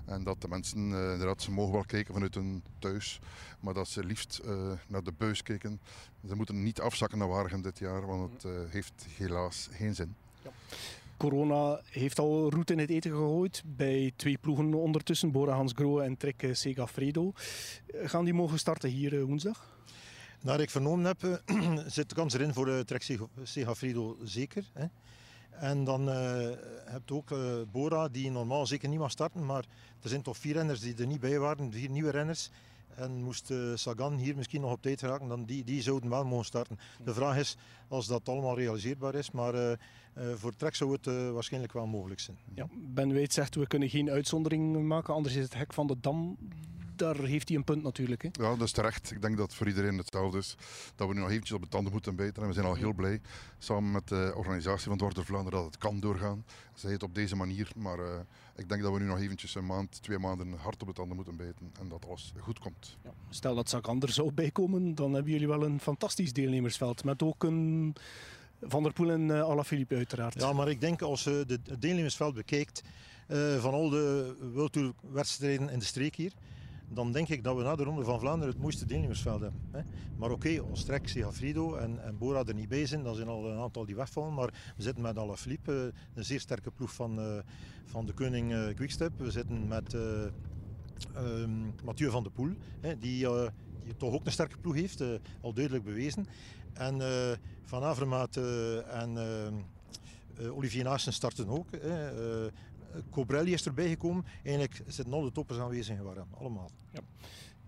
En 0.05 0.25
dat 0.25 0.41
de 0.41 0.49
mensen 0.49 0.79
inderdaad, 0.79 1.43
ze 1.43 1.51
mogen 1.51 1.73
wel 1.73 1.85
kijken 1.85 2.15
vanuit 2.15 2.35
hun 2.35 2.63
thuis, 2.79 3.21
maar 3.61 3.75
dat 3.75 3.89
ze 3.89 4.05
liefst 4.05 4.41
naar 4.87 5.03
de 5.03 5.13
buis 5.13 5.43
kijken. 5.43 5.81
Ze 6.29 6.35
moeten 6.35 6.63
niet 6.63 6.81
afzakken 6.81 7.19
naar 7.19 7.29
Waregem 7.29 7.63
dit 7.63 7.79
jaar, 7.79 8.07
want 8.07 8.43
het 8.43 8.71
heeft 8.71 9.07
helaas 9.17 9.69
geen 9.73 9.95
zin. 9.95 10.15
Ja. 10.43 10.51
Corona 11.23 11.81
heeft 11.91 12.19
al 12.19 12.51
roet 12.51 12.71
in 12.71 12.79
het 12.79 12.91
eten 12.91 13.11
gegooid 13.11 13.63
bij 13.67 14.13
twee 14.17 14.39
ploegen 14.39 14.75
ondertussen, 14.75 15.33
Bora 15.33 15.55
Hans 15.55 15.73
Grohe 15.75 16.03
en 16.03 16.17
Trek 16.17 16.43
eh, 16.43 16.55
Segafredo. 16.55 17.33
Eh, 17.87 18.09
gaan 18.09 18.25
die 18.25 18.35
mogen 18.35 18.59
starten 18.59 18.91
hier 18.91 19.19
eh, 19.19 19.23
woensdag? 19.23 19.79
Naar 20.41 20.61
ik 20.61 20.71
vernomen 20.71 21.05
heb, 21.05 21.43
zit 21.87 22.09
de 22.09 22.15
kans 22.15 22.35
erin 22.35 22.53
voor 22.53 22.85
Trek 22.85 23.19
Segafredo 23.43 24.17
zeker. 24.23 24.65
Hè. 24.73 24.87
En 25.51 25.85
dan 25.85 26.09
uh, 26.09 26.15
heb 26.85 27.03
je 27.07 27.15
ook 27.15 27.35
Bora, 27.73 28.09
die 28.09 28.31
normaal 28.31 28.67
zeker 28.67 28.89
niet 28.89 28.99
mag 28.99 29.11
starten, 29.11 29.47
maar 29.47 29.65
er 30.03 30.09
zijn 30.09 30.23
toch 30.23 30.37
vier 30.37 30.53
renners 30.53 30.81
die 30.81 30.95
er 30.97 31.07
niet 31.07 31.21
bij 31.21 31.39
waren, 31.39 31.73
vier 31.73 31.91
nieuwe 31.91 32.11
renners. 32.11 32.51
En 32.97 33.23
moest 33.23 33.51
uh, 33.51 33.73
Sagan 33.75 34.17
hier 34.17 34.37
misschien 34.37 34.61
nog 34.61 34.73
op 34.73 34.83
tijd 34.83 35.01
geraken, 35.01 35.29
dan 35.29 35.45
die, 35.45 35.65
die 35.65 35.83
zouden 35.83 36.11
wel 36.11 36.25
mogen 36.25 36.45
starten. 36.45 36.79
De 37.05 37.15
vraag 37.15 37.37
is 37.37 37.57
als 37.89 38.07
dat 38.07 38.29
allemaal 38.29 38.57
realiseerbaar 38.57 39.15
is, 39.15 39.31
maar 39.31 39.55
uh, 39.55 39.71
uh, 39.71 40.35
voor 40.35 40.57
Trek 40.57 40.75
zou 40.75 40.93
het 40.93 41.33
waarschijnlijk 41.33 41.73
wel 41.73 41.87
mogelijk 41.87 42.21
zijn. 42.21 42.39
Ja, 42.55 42.67
ben 42.73 43.13
Weet 43.13 43.33
zegt 43.33 43.55
we 43.55 43.67
kunnen 43.67 43.89
geen 43.89 44.11
uitzondering 44.11 44.83
maken, 44.83 45.15
anders 45.15 45.35
is 45.35 45.43
het 45.43 45.55
hek 45.55 45.73
van 45.73 45.87
de 45.87 45.97
Dam 46.01 46.37
daar 46.97 47.17
heeft 47.17 47.49
hij 47.49 47.57
een 47.57 47.65
punt 47.65 47.83
natuurlijk. 47.83 48.23
Hè? 48.23 48.29
Ja, 48.33 48.57
dat 48.57 48.67
is 48.67 48.73
terecht. 48.73 49.11
Ik 49.11 49.23
denk 49.23 49.37
dat 49.37 49.47
het 49.47 49.55
voor 49.55 49.67
iedereen 49.67 49.99
hetzelfde 49.99 50.39
is. 50.39 50.57
Dat 50.97 51.09
we 51.09 51.15
nu 51.15 51.21
nog 51.21 51.31
eventjes 51.31 51.57
op 51.57 51.63
de 51.63 51.69
tanden 51.69 51.93
moeten 51.93 52.17
bijten. 52.17 52.43
En 52.43 52.49
we 52.49 52.55
zijn 52.55 52.67
al 52.67 52.75
heel 52.75 52.93
blij, 52.93 53.21
samen 53.59 53.91
met 53.91 54.09
de 54.09 54.33
organisatie 54.37 54.89
van 54.89 54.99
Dwars 54.99 55.15
Vlaanderen, 55.15 55.59
dat 55.59 55.73
het 55.73 55.79
kan 55.79 56.01
doorgaan. 56.01 56.45
Zij 56.75 56.93
het 56.93 57.03
op 57.03 57.15
deze 57.15 57.37
manier. 57.37 57.71
Maar 57.77 57.99
uh, 57.99 58.05
ik 58.57 58.69
denk 58.69 58.83
dat 58.83 58.93
we 58.93 58.99
nu 58.99 59.07
nog 59.07 59.21
eventjes 59.21 59.55
een 59.55 59.67
maand, 59.67 60.03
twee 60.03 60.19
maanden 60.19 60.53
hard 60.53 60.83
op 60.83 60.89
de 60.89 60.95
tanden 60.95 61.17
moeten 61.17 61.37
bijten. 61.37 61.73
En 61.81 61.89
dat 61.89 62.07
alles 62.07 62.33
goed 62.39 62.59
komt. 62.59 62.97
Ja, 63.05 63.13
stel 63.31 63.55
dat 63.55 63.69
Zakander 63.69 64.13
zou 64.13 64.33
bijkomen, 64.33 64.95
dan 64.95 65.13
hebben 65.13 65.33
jullie 65.33 65.49
wel 65.49 65.65
een 65.65 65.81
fantastisch 65.81 66.33
deelnemersveld. 66.33 67.05
Met 67.05 67.23
ook 67.23 67.43
een... 67.43 67.95
Van 68.65 68.83
der 68.83 68.93
Poel 68.93 69.11
en 69.11 69.29
uh, 69.29 69.43
Alaphilippe 69.43 69.95
uiteraard. 69.95 70.41
Ja, 70.41 70.53
maar 70.53 70.69
ik 70.69 70.81
denk 70.81 71.03
als 71.03 71.25
je 71.25 71.45
het 71.47 71.83
deelnemersveld 71.83 72.35
bekijkt 72.35 72.83
uh, 73.29 73.61
van 73.61 73.73
al 73.73 73.89
de 73.89 74.37
World 74.53 74.73
Tour 74.73 74.93
wedstrijden 75.01 75.69
in 75.69 75.79
de 75.79 75.85
streek 75.85 76.17
hier, 76.17 76.33
dan 76.95 77.13
denk 77.13 77.29
ik 77.29 77.45
dat 77.45 77.57
we 77.57 77.63
na 77.63 77.77
de 77.77 77.83
Ronde 77.83 78.05
van 78.05 78.21
Vlaanderen 78.21 78.53
het 78.53 78.63
mooiste 78.63 78.87
deelnemersveld 78.87 79.41
hebben. 79.41 79.61
Hè. 79.71 79.81
Maar 80.17 80.31
oké, 80.31 80.49
okay, 80.49 80.59
ons 80.59 80.85
trek, 80.85 81.09
Segafredo 81.09 81.75
en, 81.75 82.05
en 82.05 82.19
Bora 82.19 82.45
er 82.45 82.55
niet 82.55 82.69
bij 82.69 82.87
zijn, 82.87 83.03
dan 83.03 83.15
zijn 83.15 83.29
al 83.29 83.51
een 83.51 83.59
aantal 83.59 83.87
die 83.87 83.95
wegvallen. 83.95 84.35
Maar 84.35 84.73
we 84.77 84.83
zitten 84.83 85.03
met 85.03 85.19
Alaphilippe, 85.19 85.73
uh, 85.73 86.01
een 86.15 86.25
zeer 86.25 86.41
sterke 86.41 86.71
ploeg 86.71 86.95
van, 86.95 87.19
uh, 87.19 87.39
van 87.85 88.07
de 88.07 88.13
koning 88.13 88.53
uh, 88.53 88.75
Quickstep. 88.75 89.13
We 89.17 89.31
zitten 89.31 89.69
met 89.69 89.95
um, 91.17 91.75
Mathieu 91.85 92.11
van 92.11 92.23
der 92.23 92.33
Poel, 92.33 92.55
hè, 92.81 92.99
die, 92.99 93.29
die, 93.85 93.97
toch 93.97 94.13
ook 94.13 94.27
een 94.27 94.33
sterke 94.33 94.59
ploeg 94.59 94.75
heeft, 94.75 95.03
al 95.41 95.53
duidelijk 95.53 95.85
bewezen. 95.85 96.27
En 96.73 97.01
Van 97.65 97.83
Avermaat 97.83 98.37
en 98.87 99.19
Olivier 100.51 100.85
Naassen 100.85 101.13
starten 101.13 101.49
ook. 101.49 101.67
Hè. 101.71 102.11
Cobrelli 103.11 103.53
is 103.53 103.67
erbij 103.67 103.89
gekomen. 103.89 104.25
Eigenlijk 104.45 104.83
zitten 104.87 105.25
de 105.25 105.33
toppers 105.33 105.59
aanwezig 105.59 106.01
waren, 106.01 106.27
allemaal. 106.39 106.71
Ja. 106.93 107.01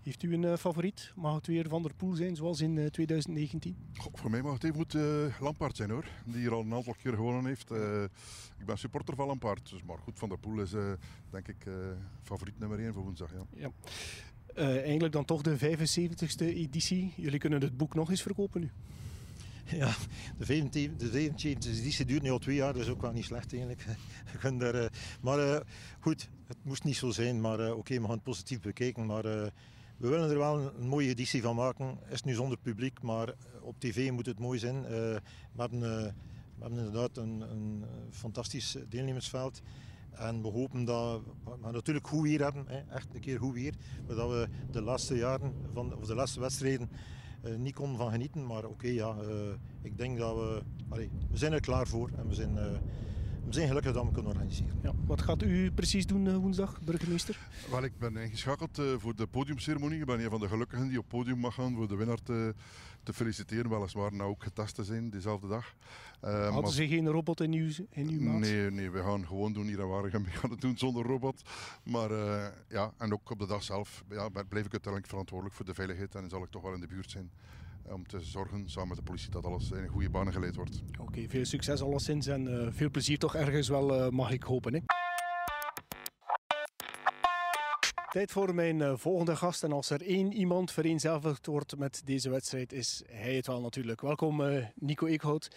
Heeft 0.01 0.23
u 0.23 0.33
een 0.33 0.43
uh, 0.43 0.55
favoriet? 0.55 1.11
Mag 1.15 1.35
het 1.35 1.47
weer 1.47 1.69
Van 1.69 1.81
der 1.81 1.93
Poel 1.93 2.15
zijn, 2.15 2.35
zoals 2.35 2.61
in 2.61 2.75
uh, 2.75 2.85
2019? 2.85 3.75
Goh, 3.93 4.13
voor 4.13 4.29
mij 4.29 4.41
mag 4.41 4.53
het 4.53 4.63
even 4.63 4.77
moet, 4.77 4.93
uh, 4.93 5.39
Lampaard 5.39 5.75
zijn 5.75 5.89
hoor. 5.89 6.05
Die 6.25 6.39
hier 6.39 6.53
al 6.53 6.61
een 6.61 6.73
aantal 6.73 6.95
keer 7.01 7.13
gewonnen 7.13 7.45
heeft. 7.45 7.71
ik 8.59 8.65
ben 8.65 8.77
supporter 8.77 9.15
van 9.15 9.27
Lampaard. 9.27 9.69
Dus, 9.69 9.83
maar 9.83 9.97
goed, 9.97 10.19
Van 10.19 10.29
der 10.29 10.37
Poel 10.37 10.61
is 10.61 10.71
denk 11.29 11.47
ik 11.47 11.67
favoriet 12.23 12.59
nummer 12.59 12.79
1 12.79 12.93
voor 12.93 13.03
woensdag. 13.03 13.31
Ja. 13.31 13.45
ja. 13.55 13.71
eigenlijk 14.81 15.13
dan 15.13 15.25
toch 15.25 15.41
de 15.41 15.57
75ste 15.57 16.45
editie. 16.45 17.13
Jullie 17.15 17.39
kunnen 17.39 17.61
het 17.61 17.77
boek 17.77 17.93
nog 17.93 18.09
eens 18.09 18.21
verkopen 18.21 18.61
nu. 18.61 18.71
Ja, 19.67 19.93
de 20.37 20.45
77 20.45 21.71
editie 21.71 22.05
duurt 22.05 22.21
nu 22.21 22.31
al 22.31 22.39
twee 22.39 22.55
jaar, 22.55 22.75
is 22.75 22.87
ook 22.87 23.01
wel 23.01 23.11
niet 23.11 23.25
slecht 23.25 23.53
eigenlijk. 23.53 23.85
daar, 24.59 24.75
uh, 24.75 24.85
maar 25.21 25.39
uh, 25.39 25.59
goed, 25.99 26.29
het 26.47 26.57
moest 26.61 26.83
niet 26.83 26.95
zo 26.95 27.09
zijn, 27.09 27.41
maar 27.41 27.59
uh, 27.59 27.77
oké, 27.77 27.95
we 27.95 28.01
gaan 28.01 28.09
het 28.09 28.23
positief 28.23 28.61
bekijken. 28.61 29.05
Maar 29.05 29.23
we 29.23 29.51
willen 29.97 30.29
er 30.29 30.37
wel 30.37 30.59
een, 30.59 30.87
mooie 30.87 31.09
editie 31.09 31.41
van 31.41 31.55
maken. 31.55 31.97
Is 32.09 32.23
nu 32.23 32.33
zonder 32.33 32.57
publiek, 32.57 33.01
maar 33.01 33.33
op 33.61 33.79
tv 33.79 34.11
moet 34.11 34.25
het 34.25 34.39
mooi 34.39 34.59
zijn. 34.59 34.81
we, 34.81 35.21
hebben, 35.57 35.79
we 35.79 36.13
hebben 36.59 36.79
inderdaad 36.79 37.17
een, 37.17 37.41
een 37.41 37.85
fantastisch 38.11 38.77
deelnemersveld. 38.89 39.61
En 40.11 40.41
we 40.41 40.47
hopen 40.47 40.85
dat 40.85 41.21
we 41.61 41.71
natuurlijk 41.71 42.07
goed 42.07 42.23
weer 42.23 42.41
hebben, 42.41 42.89
echt 42.89 43.13
een 43.13 43.21
keer 43.21 43.39
goed 43.39 43.53
weer. 43.53 43.73
Dat 44.07 44.29
we 44.29 44.47
de 44.71 44.81
laatste 44.81 45.15
jaren, 45.15 45.53
van, 45.73 45.95
of 45.95 46.05
de 46.05 46.15
laatste 46.15 46.39
wedstrijden 46.39 46.89
niet 47.57 47.73
kon 47.73 47.97
van 47.97 48.11
genieten. 48.11 48.45
Maar 48.45 48.65
oké, 48.65 48.87
ja, 48.87 49.15
uh, 49.21 49.53
ik 49.81 49.97
denk 49.97 50.17
dat 50.17 50.35
we... 50.35 50.61
Allee, 50.89 51.09
we 51.31 51.37
zijn 51.37 51.53
er 51.53 51.59
klaar 51.59 51.87
voor 51.87 52.09
en 52.17 52.27
we 52.27 52.33
zijn, 52.33 52.55
uh, 52.55 52.63
we 53.45 53.53
zijn 53.53 53.67
gelukkig 53.67 53.93
dat 53.93 54.05
we 54.05 54.11
kunnen 54.11 54.31
organiseren. 54.31 54.79
Ja. 54.83 54.91
Wat 55.05 55.21
gaat 55.21 55.43
u 55.43 55.71
precies 55.71 56.07
doen 56.07 56.37
woensdag, 56.37 56.79
burgemeester? 56.81 57.39
Wel, 57.71 57.83
ik 57.83 57.97
ben 57.99 58.17
ingeschakeld 58.17 58.81
voor 58.97 59.15
de 59.15 59.27
podiumceremonie. 59.27 59.99
Ik 59.99 60.05
ben 60.05 60.23
een 60.23 60.29
van 60.29 60.39
de 60.39 60.47
gelukkigen 60.47 60.87
die 60.87 60.97
op 60.97 61.03
het 61.03 61.13
podium 61.13 61.39
mag 61.39 61.53
gaan 61.53 61.75
voor 61.75 61.87
de 61.87 61.95
winnaar 61.95 62.21
te, 62.23 62.53
te 63.05 63.13
feliciteren. 63.13 63.69
Weliswaar 63.69 64.13
nou 64.13 64.29
ook 64.29 64.43
getest 64.43 64.75
te 64.75 64.83
zijn 64.83 65.09
diezelfde 65.09 65.47
dag. 65.47 65.75
Uh, 66.23 66.49
Hadden 66.49 66.71
ze 66.71 66.87
geen 66.87 67.07
robot 67.07 67.41
in 67.41 67.53
uw, 67.53 67.69
in 67.89 68.09
uw 68.09 68.21
maat? 68.21 68.39
Nee, 68.39 68.71
nee, 68.71 68.91
we 68.91 69.01
gaan 69.01 69.27
gewoon 69.27 69.53
doen 69.53 69.65
hier 69.65 69.79
en 69.79 69.87
waar. 69.87 70.03
We 70.03 70.09
gaan 70.09 70.49
het 70.49 70.61
doen 70.61 70.77
zonder 70.77 71.05
robot. 71.05 71.41
Maar 71.83 72.11
uh, 72.11 72.45
ja, 72.69 72.93
en 72.97 73.13
ook 73.13 73.29
op 73.29 73.39
de 73.39 73.47
dag 73.47 73.63
zelf 73.63 74.03
ja, 74.09 74.29
blijf 74.29 74.65
ik 74.65 74.71
uiteindelijk 74.71 75.07
verantwoordelijk 75.07 75.55
voor 75.55 75.65
de 75.65 75.73
veiligheid. 75.73 76.15
En 76.15 76.29
zal 76.29 76.43
ik 76.43 76.49
toch 76.49 76.61
wel 76.61 76.73
in 76.73 76.79
de 76.79 76.87
buurt 76.87 77.11
zijn 77.11 77.31
eh, 77.85 77.93
om 77.93 78.07
te 78.07 78.19
zorgen 78.19 78.69
samen 78.69 78.87
met 78.87 78.97
de 78.97 79.03
politie 79.03 79.29
dat 79.29 79.45
alles 79.45 79.71
in 79.71 79.87
goede 79.87 80.09
banen 80.09 80.33
geleid 80.33 80.55
wordt. 80.55 80.83
Oké, 80.91 81.01
okay, 81.01 81.29
veel 81.29 81.45
succes 81.45 81.81
alleszins 81.81 82.27
en 82.27 82.47
uh, 82.47 82.67
veel 82.69 82.89
plezier 82.89 83.17
toch 83.17 83.35
ergens 83.35 83.67
wel, 83.67 84.11
mag 84.11 84.31
ik 84.31 84.43
hopen. 84.43 84.73
Hè? 84.73 84.79
Tijd 88.15 88.31
voor 88.31 88.55
mijn 88.55 88.79
uh, 88.79 88.93
volgende 88.95 89.35
gast. 89.35 89.63
En 89.63 89.71
als 89.71 89.89
er 89.89 90.01
één 90.01 90.33
iemand 90.33 90.71
vereenzelvigd 90.71 91.45
wordt 91.45 91.77
met 91.77 92.01
deze 92.05 92.29
wedstrijd, 92.29 92.73
is 92.73 93.03
hij 93.11 93.35
het 93.35 93.47
wel 93.47 93.61
natuurlijk. 93.61 94.01
Welkom 94.01 94.41
Nico 94.75 95.05
Eekhout. 95.05 95.55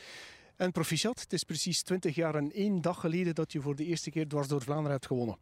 En 0.56 0.72
proficiat, 0.72 1.20
het 1.20 1.32
is 1.32 1.44
precies 1.44 1.82
20 1.82 2.14
jaar 2.14 2.34
en 2.34 2.52
één 2.52 2.80
dag 2.80 3.00
geleden 3.00 3.34
dat 3.34 3.52
je 3.52 3.60
voor 3.60 3.76
de 3.76 3.84
eerste 3.84 4.10
keer 4.10 4.28
dwars 4.28 4.48
door 4.48 4.62
Vlaanderen 4.62 4.92
hebt 4.92 5.06
gewonnen. 5.06 5.36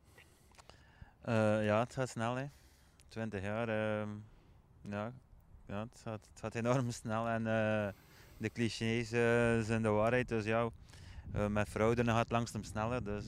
Uh, 1.29 1.65
ja, 1.65 1.81
het 1.81 1.93
gaat 1.93 2.09
snel 2.09 2.35
hè. 2.35 2.45
20 3.09 3.43
jaar. 3.43 3.69
Uh, 3.69 4.09
ja, 4.81 5.13
ja, 5.67 5.81
het, 5.81 6.01
gaat, 6.03 6.29
het 6.41 6.55
enorm 6.55 6.91
snel 6.91 7.29
en 7.29 7.45
de 8.37 8.51
clichés 8.53 9.09
zijn 9.67 9.83
de 9.83 9.89
waarheid. 9.89 10.29
Dus 10.29 10.45
ja, 10.45 10.69
met 11.49 11.69
fraude 11.69 12.05
gaat 12.05 12.19
het 12.19 12.31
langzaam 12.31 12.63
sneller. 12.63 13.05
Dus 13.05 13.25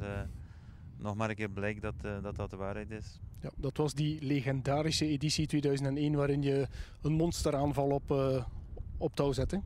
nog 0.96 1.14
maar 1.14 1.30
een 1.30 1.36
keer 1.36 1.50
blijkt 1.50 1.82
dat, 1.82 1.94
dat 2.22 2.36
dat 2.36 2.50
de 2.50 2.56
waarheid 2.56 2.90
is. 2.90 3.20
Ja, 3.40 3.50
dat 3.56 3.76
was 3.76 3.94
die 3.94 4.22
legendarische 4.22 5.06
editie 5.06 5.46
2001 5.46 6.14
waarin 6.14 6.42
je 6.42 6.66
een 7.02 7.12
monsteraanval 7.12 7.90
op, 7.90 8.10
op 8.98 9.14
touw 9.14 9.32
zette. 9.32 9.60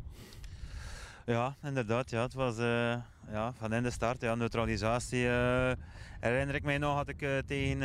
Ja, 1.26 1.56
inderdaad. 1.62 2.10
Ja, 2.10 2.22
het 2.22 2.34
was 2.34 2.58
uh, 2.58 2.96
ja, 3.30 3.52
van 3.52 3.72
in 3.72 3.82
de 3.82 3.90
start, 3.90 4.20
ja, 4.20 4.34
neutralisatie. 4.34 5.24
Uh, 5.24 5.72
herinner 6.20 6.54
ik 6.54 6.62
mij 6.62 6.78
nog, 6.78 6.94
had 6.94 7.08
ik 7.08 7.22
uh, 7.22 7.38
tegen 7.38 7.78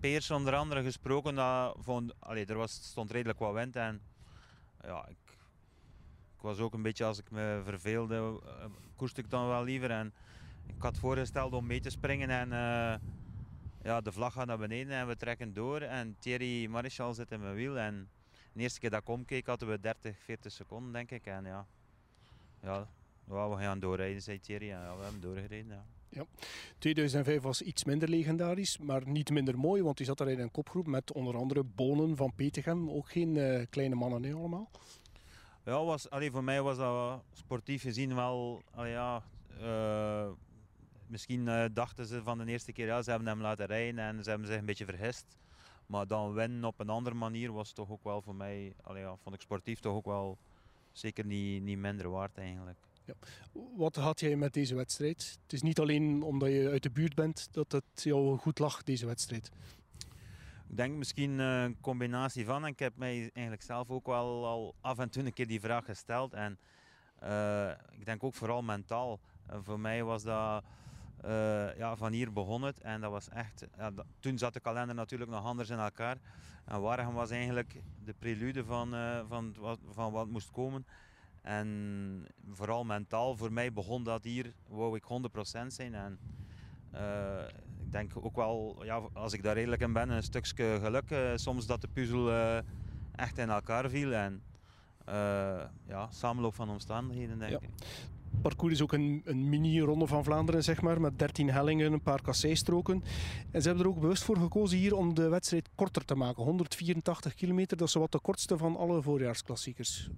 Peers 0.00 0.30
onder 0.30 0.54
andere 0.54 0.82
gesproken. 0.82 1.34
Dat 1.34 1.76
vond, 1.80 2.14
allee, 2.18 2.46
er 2.46 2.56
was, 2.56 2.72
stond 2.72 3.10
redelijk 3.10 3.38
wat 3.38 3.54
wind 3.54 3.76
en 3.76 4.00
ja, 4.80 5.06
ik, 5.08 5.38
ik 6.36 6.40
was 6.40 6.58
ook 6.58 6.74
een 6.74 6.82
beetje, 6.82 7.04
als 7.04 7.18
ik 7.18 7.30
me 7.30 7.60
verveelde, 7.64 8.40
koerste 8.96 9.20
ik 9.20 9.30
dan 9.30 9.48
wel 9.48 9.64
liever. 9.64 9.90
En 9.90 10.12
ik 10.66 10.82
had 10.82 10.98
voorgesteld 10.98 11.52
om 11.52 11.66
mee 11.66 11.80
te 11.80 11.90
springen 11.90 12.30
en 12.30 12.52
ja, 13.84 14.00
de 14.00 14.12
vlag 14.12 14.32
gaat 14.32 14.46
naar 14.46 14.58
beneden 14.58 14.92
en 14.92 15.06
we 15.06 15.16
trekken 15.16 15.52
door. 15.52 15.80
En 15.80 16.16
Thierry 16.18 16.66
Marichal 16.66 17.14
zit 17.14 17.30
in 17.30 17.40
mijn 17.40 17.54
wiel. 17.54 17.78
En 17.78 18.08
de 18.52 18.60
eerste 18.60 18.80
keer 18.80 18.90
dat 18.90 19.00
ik 19.00 19.08
omkeek 19.08 19.46
hadden 19.46 19.68
we 19.68 19.80
30, 19.80 20.18
40 20.18 20.52
seconden 20.52 20.92
denk 20.92 21.10
ik. 21.10 21.26
En 21.26 21.44
ja, 21.44 21.66
ja, 22.62 22.86
we 23.24 23.56
gaan 23.56 23.80
doorrijden, 23.80 24.22
zei 24.22 24.40
Thierry. 24.40 24.66
Ja, 24.66 24.96
we 24.96 25.02
hebben 25.02 25.20
doorgereden. 25.20 25.68
Ja. 25.68 25.84
Ja. 26.14 26.26
2005 26.78 27.42
was 27.42 27.62
iets 27.62 27.84
minder 27.84 28.08
legendarisch, 28.08 28.78
maar 28.78 29.08
niet 29.08 29.30
minder 29.30 29.58
mooi, 29.58 29.82
want 29.82 30.00
u 30.00 30.04
zat 30.04 30.18
daar 30.18 30.28
in 30.28 30.38
een 30.38 30.50
kopgroep 30.50 30.86
met 30.86 31.12
onder 31.12 31.36
andere 31.36 31.62
Bonen 31.62 32.16
van 32.16 32.32
Petegem. 32.34 32.90
Ook 32.90 33.10
geen 33.10 33.36
uh, 33.36 33.64
kleine 33.70 33.94
mannen, 33.94 34.20
nee, 34.20 34.34
allemaal? 34.34 34.70
Ja, 35.64 35.84
was, 35.84 36.10
allee, 36.10 36.30
voor 36.30 36.44
mij 36.44 36.62
was 36.62 36.76
dat 36.76 37.22
sportief 37.32 37.82
gezien 37.82 38.14
wel, 38.14 38.62
allee, 38.70 38.92
ja, 38.92 39.22
uh, 39.60 40.30
misschien 41.06 41.46
uh, 41.46 41.64
dachten 41.72 42.06
ze 42.06 42.22
van 42.22 42.38
de 42.38 42.44
eerste 42.44 42.72
keer, 42.72 42.86
ja, 42.86 43.02
ze 43.02 43.10
hebben 43.10 43.28
hem 43.28 43.40
laten 43.40 43.66
rijden 43.66 44.04
en 44.04 44.24
ze 44.24 44.30
hebben 44.30 44.48
zich 44.48 44.58
een 44.58 44.66
beetje 44.66 44.84
vergist. 44.84 45.36
Maar 45.86 46.06
dan 46.06 46.32
winnen 46.32 46.64
op 46.64 46.80
een 46.80 46.88
andere 46.88 47.16
manier 47.16 47.52
was 47.52 47.72
toch 47.72 47.90
ook 47.90 48.04
wel 48.04 48.22
voor 48.22 48.34
mij, 48.34 48.74
allee, 48.82 49.02
ja, 49.02 49.16
vond 49.16 49.34
ik 49.34 49.40
sportief 49.40 49.80
toch 49.80 49.94
ook 49.94 50.04
wel 50.04 50.38
zeker 50.92 51.26
niet, 51.26 51.62
niet 51.62 51.78
minder 51.78 52.10
waard 52.10 52.38
eigenlijk. 52.38 52.78
Ja. 53.04 53.14
Wat 53.76 53.96
had 53.96 54.20
jij 54.20 54.36
met 54.36 54.52
deze 54.52 54.74
wedstrijd? 54.74 55.38
Het 55.42 55.52
is 55.52 55.62
niet 55.62 55.78
alleen 55.78 56.22
omdat 56.22 56.48
je 56.48 56.70
uit 56.70 56.82
de 56.82 56.90
buurt 56.90 57.14
bent 57.14 57.48
dat 57.50 57.72
het 57.72 57.84
jou 57.94 58.38
goed 58.38 58.58
lag, 58.58 58.82
deze 58.82 59.06
wedstrijd. 59.06 59.50
Ik 60.68 60.76
denk 60.76 60.96
misschien 60.96 61.38
een 61.38 61.80
combinatie 61.80 62.44
van. 62.44 62.64
En 62.64 62.70
ik 62.70 62.78
heb 62.78 62.96
mij 62.96 63.30
eigenlijk 63.32 63.62
zelf 63.62 63.90
ook 63.90 64.06
wel 64.06 64.46
al 64.46 64.74
af 64.80 64.98
en 64.98 65.10
toe 65.10 65.24
een 65.24 65.32
keer 65.32 65.46
die 65.46 65.60
vraag 65.60 65.84
gesteld. 65.84 66.32
En 66.32 66.58
uh, 67.22 67.70
ik 67.90 68.04
denk 68.04 68.24
ook 68.24 68.34
vooral 68.34 68.62
mentaal. 68.62 69.20
Uh, 69.50 69.56
voor 69.62 69.80
mij 69.80 70.04
was 70.04 70.22
dat 70.22 70.64
uh, 71.28 71.76
ja, 71.76 71.96
van 71.96 72.12
hier 72.12 72.32
begon 72.32 72.62
het. 72.62 72.80
En 72.80 73.00
dat 73.00 73.10
was 73.10 73.28
echt. 73.28 73.66
Ja, 73.76 73.90
toen 74.20 74.38
zat 74.38 74.52
de 74.52 74.60
kalender 74.60 74.94
natuurlijk 74.94 75.30
nog 75.30 75.44
anders 75.44 75.70
in 75.70 75.78
elkaar. 75.78 76.16
En 76.64 77.12
was 77.12 77.30
eigenlijk 77.30 77.82
de 78.04 78.14
prelude 78.18 78.64
van, 78.64 78.94
uh, 78.94 79.20
van, 79.28 79.54
wat, 79.58 79.78
van 79.90 80.12
wat 80.12 80.28
moest 80.28 80.50
komen. 80.50 80.86
En 81.42 82.26
vooral 82.50 82.84
mentaal, 82.84 83.36
voor 83.36 83.52
mij 83.52 83.72
begon 83.72 84.04
dat 84.04 84.24
hier, 84.24 84.52
wou 84.68 84.96
ik 84.96 85.04
100% 85.64 85.66
zijn. 85.66 85.94
En 85.94 86.18
uh, 86.94 87.48
ik 87.84 87.92
denk 87.92 88.12
ook 88.14 88.36
wel, 88.36 88.84
ja, 88.84 89.02
als 89.12 89.32
ik 89.32 89.42
daar 89.42 89.54
redelijk 89.54 89.82
in 89.82 89.92
ben, 89.92 90.10
een 90.10 90.22
stukje 90.22 90.78
geluk. 90.82 91.14
soms 91.34 91.66
dat 91.66 91.80
de 91.80 91.88
puzzel 91.92 92.32
echt 93.14 93.38
in 93.38 93.50
elkaar 93.50 93.90
viel. 93.90 94.12
En 94.12 94.42
ja, 95.88 96.08
samenloop 96.10 96.54
van 96.54 96.70
omstandigheden, 96.70 97.38
denk 97.38 97.50
ja. 97.50 97.58
ik 97.60 97.70
parcours 98.42 98.72
is 98.72 98.82
ook 98.82 98.92
een, 98.92 99.22
een 99.24 99.48
mini-ronde 99.48 100.06
van 100.06 100.24
Vlaanderen, 100.24 100.62
zeg 100.62 100.80
maar, 100.80 101.00
met 101.00 101.18
13 101.18 101.50
hellingen, 101.50 101.92
een 101.92 102.02
paar 102.02 102.22
kasseistroken. 102.22 103.04
En 103.50 103.62
ze 103.62 103.68
hebben 103.68 103.86
er 103.86 103.90
ook 103.90 104.00
bewust 104.00 104.24
voor 104.24 104.36
gekozen 104.36 104.78
hier 104.78 104.96
om 104.96 105.14
de 105.14 105.28
wedstrijd 105.28 105.68
korter 105.74 106.04
te 106.04 106.14
maken. 106.14 106.42
184 106.42 107.34
kilometer, 107.34 107.76
dat 107.76 107.88
is 107.88 107.94
wat 107.94 108.12
de 108.12 108.20
kortste 108.20 108.58
van 108.58 108.76
alle 108.76 109.02
voorjaarsklassiekers. 109.02 110.10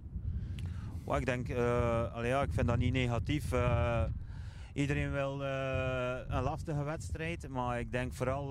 Well, 1.05 1.19
ik 1.19 1.26
denk, 1.26 1.49
uh, 1.49 1.57
ja, 2.23 2.43
ik 2.43 2.52
vind 2.52 2.66
dat 2.66 2.78
niet 2.78 2.93
negatief. 2.93 3.52
Uh, 3.52 4.02
iedereen 4.75 5.11
wil 5.11 5.43
uh, 5.43 6.19
een 6.26 6.43
lastige 6.43 6.83
wedstrijd, 6.83 7.49
maar 7.49 7.81
ik 7.81 7.93
denk 7.93 8.12
vooral 8.12 8.49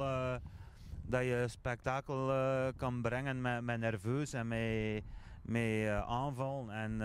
dat 1.07 1.23
je 1.23 1.45
spektakel 1.47 2.31
kan 2.77 3.01
brengen 3.01 3.41
met, 3.41 3.61
met 3.61 3.79
nerveus 3.79 4.33
en 4.33 4.47
met, 4.47 5.03
met 5.45 5.89
aanval. 5.89 6.71
En, 6.71 7.01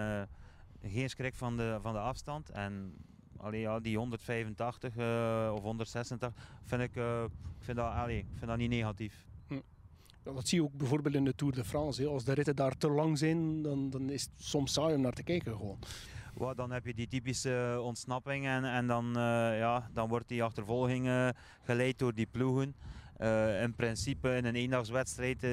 geen 0.83 1.11
schrik 1.11 1.35
van 1.35 1.57
de, 1.57 1.79
van 1.83 1.93
de 1.93 1.99
afstand. 1.99 2.51
En 2.51 2.95
allee, 3.37 3.61
ja, 3.61 3.81
die 3.81 3.97
185 3.97 4.97
uh, 4.97 5.53
of 5.55 5.63
186 5.63 6.33
vind 6.65 6.83
ik, 6.83 6.97
uh, 6.97 7.25
vind 7.59 7.77
dat, 7.77 7.93
allee, 7.93 8.19
ik 8.19 8.27
vind 8.35 8.47
dat 8.47 8.59
niet 8.59 8.71
negatief. 8.71 9.27
Hm. 9.47 9.61
Ja, 10.25 10.33
dat 10.33 10.49
zie 10.49 10.59
je 10.59 10.65
ook 10.65 10.77
bijvoorbeeld 10.77 11.15
in 11.15 11.25
de 11.25 11.35
Tour 11.35 11.55
de 11.55 11.65
France. 11.65 12.03
Hè. 12.03 12.09
Als 12.09 12.25
de 12.25 12.33
ritten 12.33 12.57
daar 12.57 12.77
te 12.77 12.91
lang 12.91 13.19
zijn, 13.19 13.63
dan, 13.63 13.91
dan 13.91 14.11
is 14.11 14.23
het 14.23 14.31
soms 14.37 14.73
saai 14.73 14.95
om 14.95 15.01
naar 15.01 15.13
te 15.13 15.23
kijken 15.23 15.57
gewoon. 15.57 15.79
Dan 16.57 16.71
heb 16.71 16.87
je 16.87 16.95
die 16.95 17.09
typische 17.09 17.81
ontsnapping 17.83 18.47
en, 18.47 18.65
en 18.65 18.87
dan, 18.87 19.07
uh, 19.07 19.13
ja, 19.59 19.91
dan 19.93 20.09
wordt 20.09 20.29
die 20.29 20.43
achtervolging 20.43 21.33
geleid 21.63 21.99
door 21.99 22.15
die 22.15 22.27
ploegen. 22.27 22.75
Uh, 23.21 23.63
in 23.63 23.75
principe 23.75 24.37
in 24.37 24.45
een 24.45 24.55
eendagswedstrijd 24.55 25.45
uh, 25.45 25.51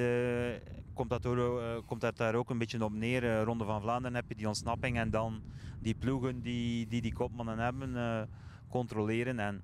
komt, 0.94 1.10
dat 1.10 1.26
uh, 1.26 1.78
komt 1.86 2.02
dat 2.02 2.18
daar 2.18 2.36
ook 2.36 2.50
een 2.50 2.58
beetje 2.58 2.84
op 2.84 2.94
neer. 2.94 3.42
Ronde 3.44 3.66
van 3.66 3.82
Vlaanderen 3.82 4.16
heb 4.16 4.26
je 4.28 4.36
die 4.36 4.48
ontsnapping 4.48 4.98
en 4.98 5.10
dan 5.10 5.42
die 5.80 5.96
ploegen 5.96 6.42
die 6.42 6.88
die, 6.88 7.02
die 7.02 7.14
kopmannen 7.14 7.60
hebben 7.60 8.30
controleren. 8.70 9.40
En 9.40 9.64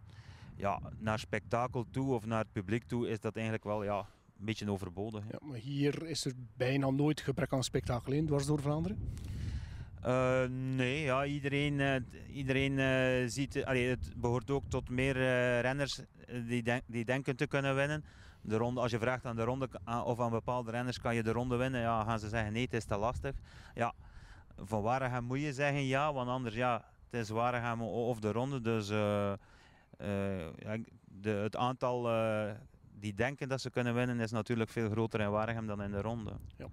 ja, 0.56 0.80
naar 1.00 1.20
spektakel 1.20 1.86
toe 1.92 2.14
of 2.14 2.26
naar 2.26 2.40
het 2.40 2.52
publiek 2.52 2.84
toe 2.84 3.10
is 3.10 3.20
dat 3.20 3.36
eigenlijk 3.36 3.64
wel 3.64 3.84
ja, 3.84 4.00
een 4.40 4.46
beetje 4.46 4.72
overbodig. 4.72 5.24
Ja, 5.32 5.40
maar 5.42 5.58
hier 5.58 6.06
is 6.06 6.26
er 6.26 6.34
bijna 6.58 6.90
nooit 6.90 7.22
gebrek 7.22 7.54
aan 7.54 7.64
spektakel 7.64 8.14
in, 8.14 8.26
dwars 8.26 8.46
door 8.46 8.62
Vlaanderen? 8.62 8.98
Uh, 10.06 10.44
nee, 10.50 11.02
ja, 11.04 11.26
iedereen, 11.26 11.80
uh, 11.80 11.96
iedereen 12.36 12.78
uh, 12.78 13.30
ziet, 13.30 13.66
allee, 13.66 13.90
het 13.90 14.14
behoort 14.16 14.52
ook 14.52 14.64
tot 14.68 14.90
meer 14.90 15.14
renners 15.62 16.02
die, 16.48 16.64
die 16.86 17.06
denken 17.06 17.36
te 17.36 17.48
kunnen 17.48 17.76
winnen. 17.76 18.04
De 18.42 18.58
ronde, 18.58 18.82
als 18.82 18.92
je 18.92 19.00
vraagt 19.00 19.26
aan 19.26 19.36
de 19.36 19.44
ronde 19.44 19.70
of 20.06 20.20
aan 20.20 20.32
bepaalde 20.32 20.72
renners 20.72 21.00
kan 21.00 21.16
je 21.16 21.24
de 21.24 21.32
ronde 21.32 21.56
winnen, 21.56 21.82
ja, 21.82 22.04
gaan 22.04 22.20
ze 22.20 22.30
zeggen 22.30 22.54
nee, 22.54 22.64
het 22.64 22.74
is 22.74 22.86
te 22.86 22.98
lastig. 22.98 23.34
Ja, 23.76 23.94
van 24.58 24.82
Waregem 24.82 25.24
moet 25.24 25.42
je 25.42 25.54
zeggen 25.54 25.86
ja, 25.86 26.14
want 26.14 26.30
anders 26.30 26.56
ja, 26.56 26.86
het 27.10 27.22
is 27.22 27.30
Waregem 27.30 27.82
of 27.82 28.20
de 28.20 28.32
ronde. 28.32 28.62
Dus 28.62 28.88
de, 28.88 29.38
het 31.30 31.56
aantal 31.56 32.08
die 33.04 33.14
denken 33.14 33.50
dat 33.50 33.62
ze 33.62 33.70
kunnen 33.70 33.96
winnen, 33.96 34.20
is 34.20 34.32
natuurlijk 34.32 34.70
veel 34.70 34.90
groter 34.90 35.20
in 35.20 35.30
Waregem 35.30 35.68
dan 35.68 35.82
in 35.82 35.92
de 35.92 36.02
ronde. 36.02 36.32
Ja. 36.58 36.68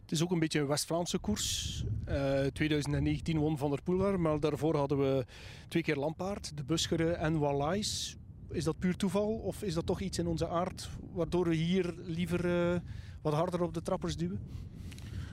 Het 0.00 0.12
is 0.12 0.22
ook 0.22 0.30
een 0.30 0.38
beetje 0.38 0.60
een 0.60 0.66
West-Vlaamse 0.66 1.18
koers. 1.18 1.84
Uh, 2.08 2.46
2019 2.46 3.38
won 3.38 3.58
Van 3.58 3.70
der 3.70 3.82
Poel 3.82 4.18
maar 4.18 4.40
daarvoor 4.40 4.76
hadden 4.76 4.98
we 4.98 5.26
twee 5.68 5.82
keer 5.82 5.96
Lampaard, 5.96 6.56
de 6.56 6.64
Buscheren 6.64 7.18
en 7.18 7.38
Wallais. 7.38 8.16
Is 8.50 8.64
dat 8.64 8.78
puur 8.78 8.96
toeval 8.96 9.28
of 9.28 9.62
is 9.62 9.74
dat 9.74 9.86
toch 9.86 10.00
iets 10.00 10.18
in 10.18 10.26
onze 10.26 10.48
aard 10.48 10.88
waardoor 11.12 11.48
we 11.48 11.54
hier 11.54 11.94
liever 12.04 12.44
uh, 12.44 12.80
wat 13.22 13.34
harder 13.34 13.62
op 13.62 13.74
de 13.74 13.82
trappers 13.82 14.16
duwen? 14.16 14.40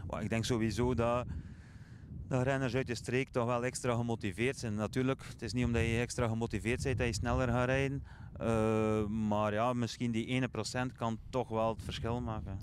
Well, 0.10 0.24
ik 0.24 0.30
denk 0.30 0.46
sowieso 0.46 0.94
dat 0.94 1.26
de 2.32 2.44
renners 2.44 2.76
uit 2.76 2.88
de 2.88 2.96
streek 2.96 3.30
toch 3.30 3.46
wel 3.46 3.66
extra 3.66 3.96
gemotiveerd 3.96 4.58
zijn. 4.58 4.76
Natuurlijk, 4.76 5.22
het 5.28 5.42
is 5.42 5.54
niet 5.54 5.66
omdat 5.66 5.82
je 5.82 6.00
extra 6.00 6.28
gemotiveerd 6.28 6.84
bent 6.84 6.98
dat 6.98 7.08
je 7.08 7.14
sneller 7.14 7.48
gaat 7.48 7.66
rijden. 7.66 8.04
Uh, 8.42 9.06
maar 9.06 9.54
ja, 9.54 9.74
misschien 9.74 10.12
die 10.12 10.26
ene 10.26 10.48
procent 10.48 10.94
kan 10.94 11.18
toch 11.30 11.50
wel 11.50 11.70
het 11.70 11.84
verschil 11.84 12.22
maken. 12.22 12.58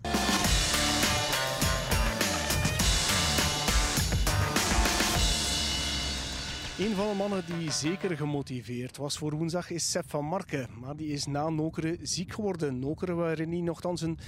Een 6.78 6.94
van 6.94 7.08
de 7.08 7.14
mannen 7.14 7.44
die 7.46 7.70
zeker 7.70 8.16
gemotiveerd 8.16 8.96
was 8.96 9.18
voor 9.18 9.36
woensdag 9.36 9.70
is 9.70 9.90
Sepp 9.90 10.10
van 10.10 10.24
Marken. 10.24 10.68
Maar 10.80 10.96
die 10.96 11.08
is 11.08 11.26
na 11.26 11.48
Nokeren 11.48 11.98
ziek 12.02 12.32
geworden. 12.32 12.78
Nokeren 12.78 13.16
waarin 13.16 13.50
hij 13.50 13.60
nogthans 13.60 14.00
een 14.00 14.18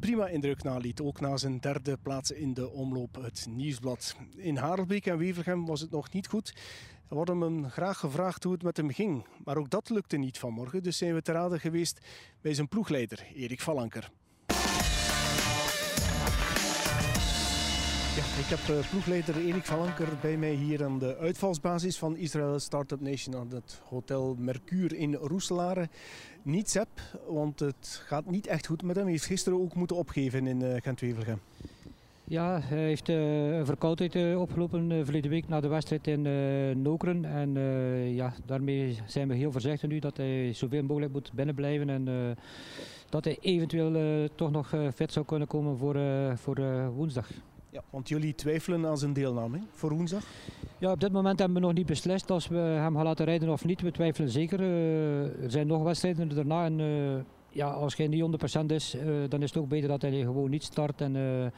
prima 0.00 0.26
indruk 0.26 0.62
naliet. 0.62 1.00
Ook 1.00 1.20
na 1.20 1.36
zijn 1.36 1.60
derde 1.60 1.98
plaats 2.02 2.30
in 2.30 2.54
de 2.54 2.70
omloop 2.70 3.14
het 3.14 3.46
Nieuwsblad. 3.50 4.16
In 4.36 4.56
Harelbeek 4.56 5.06
en 5.06 5.18
Wevelgem 5.18 5.66
was 5.66 5.80
het 5.80 5.90
nog 5.90 6.12
niet 6.12 6.26
goed. 6.26 6.52
Er 7.08 7.14
wordt 7.14 7.30
hem 7.30 7.70
graag 7.70 7.98
gevraagd 7.98 8.44
hoe 8.44 8.52
het 8.52 8.62
met 8.62 8.76
hem 8.76 8.90
ging. 8.90 9.26
Maar 9.44 9.56
ook 9.56 9.70
dat 9.70 9.90
lukte 9.90 10.16
niet 10.16 10.38
vanmorgen. 10.38 10.82
Dus 10.82 10.98
zijn 10.98 11.14
we 11.14 11.22
te 11.22 11.32
raden 11.32 11.60
geweest 11.60 12.00
bij 12.40 12.54
zijn 12.54 12.68
ploegleider 12.68 13.26
Erik 13.34 13.60
Vallanker. 13.60 14.10
Ik 18.50 18.56
heb 18.56 18.76
uh, 18.76 18.90
ploegleider 18.90 19.36
Erik 19.36 19.64
van 19.64 19.78
Anker 19.78 20.08
bij 20.20 20.36
mij 20.36 20.52
hier 20.52 20.84
aan 20.84 20.98
de 20.98 21.16
uitvalsbasis 21.16 21.98
van 21.98 22.16
Israël 22.16 22.58
Startup 22.58 23.00
Nation 23.00 23.36
aan 23.36 23.50
het 23.50 23.80
Hotel 23.88 24.36
Mercure 24.38 24.96
in 24.96 25.14
Roeselare. 25.14 25.88
Niet 26.42 26.70
Sepp, 26.70 26.88
want 27.28 27.60
het 27.60 28.02
gaat 28.06 28.30
niet 28.30 28.46
echt 28.46 28.66
goed 28.66 28.82
met 28.82 28.94
hem. 28.96 29.04
Hij 29.04 29.12
heeft 29.12 29.26
gisteren 29.26 29.60
ook 29.60 29.74
moeten 29.74 29.96
opgeven 29.96 30.46
in 30.46 30.60
uh, 30.60 30.74
Gent-Wevelgem. 30.76 31.40
Ja, 32.24 32.60
hij 32.62 32.78
heeft 32.78 33.08
uh, 33.08 33.56
een 33.58 33.66
verkoudheid 33.66 34.36
opgelopen 34.36 35.04
verleden 35.04 35.30
week 35.30 35.48
na 35.48 35.60
de 35.60 35.68
wedstrijd 35.68 36.06
in 36.06 36.22
Nokeren. 36.82 37.24
En 37.24 37.54
ja, 38.14 38.32
daarmee 38.46 38.98
zijn 39.06 39.28
we 39.28 39.34
heel 39.34 39.52
voorzichtig 39.52 39.88
nu 39.88 39.98
dat 39.98 40.16
hij 40.16 40.52
zoveel 40.52 40.82
mogelijk 40.82 41.12
moet 41.12 41.32
binnenblijven. 41.32 41.90
En 41.90 42.36
dat 43.08 43.24
hij 43.24 43.38
eventueel 43.40 44.28
toch 44.34 44.50
nog 44.50 44.74
fit 44.94 45.12
zou 45.12 45.26
kunnen 45.26 45.48
komen 45.48 45.76
voor, 45.78 45.96
voor 46.36 46.90
woensdag. 46.92 47.28
Ja, 47.72 47.82
want 47.90 48.08
jullie 48.08 48.34
twijfelen 48.34 48.86
aan 48.86 48.98
zijn 48.98 49.12
deelname 49.12 49.58
hè, 49.58 49.64
voor 49.70 49.94
woensdag? 49.94 50.24
Ja, 50.78 50.92
op 50.92 51.00
dit 51.00 51.12
moment 51.12 51.38
hebben 51.38 51.56
we 51.56 51.66
nog 51.66 51.72
niet 51.72 51.86
beslist 51.86 52.30
als 52.30 52.48
we 52.48 52.56
hem 52.56 52.94
gaan 52.94 53.04
laten 53.04 53.24
rijden 53.24 53.48
of 53.48 53.64
niet. 53.64 53.80
We 53.80 53.90
twijfelen 53.90 54.30
zeker. 54.30 54.60
Uh, 54.60 55.42
er 55.42 55.50
zijn 55.50 55.66
nog 55.66 55.82
wedstrijden 55.82 56.28
daarna. 56.28 56.64
En, 56.64 56.78
uh, 56.78 57.20
ja, 57.48 57.70
als 57.70 57.96
hij 57.96 58.06
niet 58.06 58.60
100% 58.60 58.64
is, 58.66 58.94
uh, 58.94 59.02
dan 59.28 59.42
is 59.42 59.48
het 59.48 59.62
ook 59.62 59.68
beter 59.68 59.88
dat 59.88 60.02
hij 60.02 60.20
gewoon 60.20 60.50
niet 60.50 60.62
start 60.62 61.00
en 61.00 61.52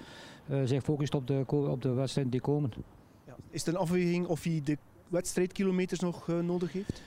zich 0.65 0.83
focust 0.83 1.15
op 1.15 1.27
de, 1.27 1.45
op 1.47 1.83
de 1.83 1.93
wedstrijden 1.93 2.33
die 2.33 2.41
komen. 2.41 2.73
Ja. 3.27 3.37
Is 3.51 3.65
het 3.65 3.75
een 3.75 3.81
afweging 3.81 4.27
of 4.27 4.43
hij 4.43 4.61
de 4.65 4.79
wedstrijdkilometers 5.09 6.01
nog 6.01 6.27
nodig 6.27 6.73
heeft? 6.73 7.03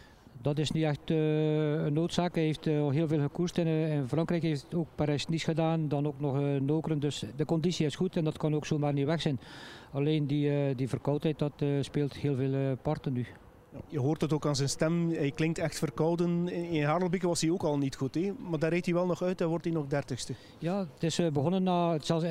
Dat 0.45 0.57
is 0.57 0.71
niet 0.71 0.83
echt 0.83 1.09
uh, 1.09 1.85
een 1.85 1.93
noodzaak. 1.93 2.35
Hij 2.35 2.43
heeft 2.43 2.67
uh, 2.67 2.89
heel 2.89 3.07
veel 3.07 3.19
gekoerst 3.19 3.57
in, 3.57 3.67
in 3.67 4.07
Frankrijk. 4.07 4.41
heeft 4.41 4.73
ook 4.73 4.87
Parijs-Nice 4.95 5.45
gedaan, 5.45 5.87
dan 5.87 6.07
ook 6.07 6.19
nog 6.19 6.39
uh, 6.39 6.59
Nokeren. 6.59 6.99
Dus 6.99 7.23
de 7.35 7.45
conditie 7.45 7.85
is 7.85 7.95
goed 7.95 8.15
en 8.15 8.23
dat 8.23 8.37
kan 8.37 8.55
ook 8.55 8.65
zomaar 8.65 8.93
niet 8.93 9.05
weg 9.05 9.21
zijn. 9.21 9.39
Alleen 9.91 10.27
die, 10.27 10.75
die 10.75 10.89
verkoudheid, 10.89 11.39
dat 11.39 11.63
speelt 11.81 12.13
heel 12.13 12.35
veel 12.35 12.75
parten 12.81 13.13
nu. 13.13 13.25
Je 13.87 13.99
hoort 13.99 14.21
het 14.21 14.33
ook 14.33 14.45
aan 14.45 14.55
zijn 14.55 14.69
stem, 14.69 15.09
hij 15.09 15.31
klinkt 15.31 15.57
echt 15.57 15.77
verkouden. 15.77 16.47
In 16.49 16.83
Harelbeke 16.83 17.27
was 17.27 17.41
hij 17.41 17.51
ook 17.51 17.63
al 17.63 17.77
niet 17.77 17.95
goed, 17.95 18.15
hè? 18.15 18.31
maar 18.49 18.59
daar 18.59 18.69
reed 18.69 18.85
hij 18.85 18.93
wel 18.93 19.05
nog 19.05 19.23
uit 19.23 19.41
en 19.41 19.47
wordt 19.47 19.65
hij 19.65 19.73
nog 19.73 19.87
dertigste. 19.87 20.33
Ja, 20.57 20.79
het 20.93 21.03
is 21.03 21.19
eh, 21.19 21.31
begonnen 21.31 21.63
na, 21.63 21.97
zoals, 21.99 22.23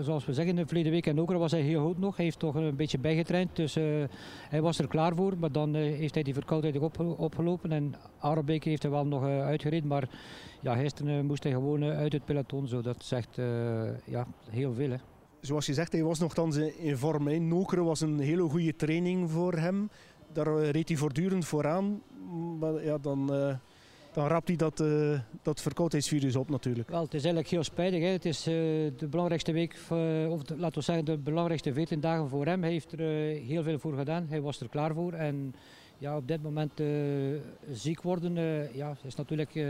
zoals 0.00 0.24
we 0.26 0.32
zeggen, 0.32 0.56
de 0.56 0.66
verleden 0.66 0.92
week 0.92 1.06
in 1.06 1.20
Oker 1.20 1.38
was 1.38 1.50
hij 1.50 1.60
heel 1.60 1.84
goed 1.84 1.98
nog. 1.98 2.16
Hij 2.16 2.24
heeft 2.24 2.38
toch 2.38 2.54
een 2.54 2.76
beetje 2.76 2.98
bijgetraind, 2.98 3.56
dus 3.56 3.76
uh, 3.76 4.04
hij 4.48 4.62
was 4.62 4.78
er 4.78 4.88
klaar 4.88 5.14
voor. 5.14 5.38
Maar 5.38 5.52
dan 5.52 5.76
uh, 5.76 5.96
heeft 5.96 6.14
hij 6.14 6.22
die 6.22 6.34
verkoudheid 6.34 6.78
op, 6.78 7.00
opgelopen 7.18 7.72
en 7.72 7.94
Harelbeke 8.18 8.68
heeft 8.68 8.82
hij 8.82 8.90
wel 8.90 9.06
nog 9.06 9.24
uitgereden. 9.24 9.88
Maar 9.88 10.08
ja, 10.60 10.74
gisteren 10.74 11.26
moest 11.26 11.42
hij 11.42 11.52
gewoon 11.52 11.82
uit 11.84 12.12
het 12.12 12.24
peloton, 12.24 12.68
zo. 12.68 12.80
dat 12.80 13.04
zegt 13.04 13.36
ja, 14.04 14.26
heel 14.50 14.72
veel. 14.72 14.90
Hè 14.90 14.96
zoals 15.46 15.66
je 15.66 15.74
zegt, 15.74 15.92
hij 15.92 16.02
was 16.02 16.18
nogthans 16.18 16.56
in 16.56 16.96
vorm. 16.96 17.48
Nokeren 17.48 17.84
was 17.84 18.00
een 18.00 18.18
hele 18.18 18.42
goede 18.42 18.76
training 18.76 19.30
voor 19.30 19.52
hem 19.52 19.90
daar 20.34 20.58
eh, 20.58 20.70
reed 20.70 20.88
hij 20.88 20.96
voortdurend 20.96 21.44
vooraan. 21.44 22.02
Maar 22.58 22.84
ja, 22.84 22.98
dan, 22.98 23.34
uh, 23.34 23.54
dan 24.12 24.26
rapt 24.26 24.48
hij 24.48 24.56
dat, 24.56 24.80
uh, 24.80 25.18
dat 25.42 25.60
verkoudheidsvirus 25.60 26.36
op 26.36 26.50
natuurlijk. 26.50 26.88
Wel, 26.88 27.02
het 27.02 27.14
is 27.14 27.24
eigenlijk 27.24 27.48
heel 27.48 27.64
spijtig. 27.64 28.00
Hè. 28.00 28.06
Het 28.06 28.24
is 28.24 28.42
de 28.42 29.06
belangrijkste 29.10 29.52
week, 29.52 29.76
of 30.28 30.42
de, 30.42 30.56
laten 30.56 30.78
we 30.78 30.84
zeggen 30.84 31.04
de 31.04 31.16
belangrijkste 31.18 31.72
14 31.72 32.00
dagen 32.00 32.28
voor 32.28 32.46
hem. 32.46 32.62
Hij 32.62 32.70
heeft 32.70 32.92
er 32.92 32.98
heel 33.46 33.62
veel 33.62 33.78
voor 33.78 33.94
gedaan. 33.96 34.26
Hij 34.28 34.40
was 34.40 34.60
er 34.60 34.68
klaar 34.68 34.94
voor. 34.94 35.12
En 35.12 35.54
ja, 35.98 36.16
op 36.16 36.28
dit 36.28 36.42
moment 36.42 36.82
ziek 37.72 38.02
worden 38.02 38.34
ja, 38.74 38.96
is 39.02 39.14
natuurlijk 39.14 39.64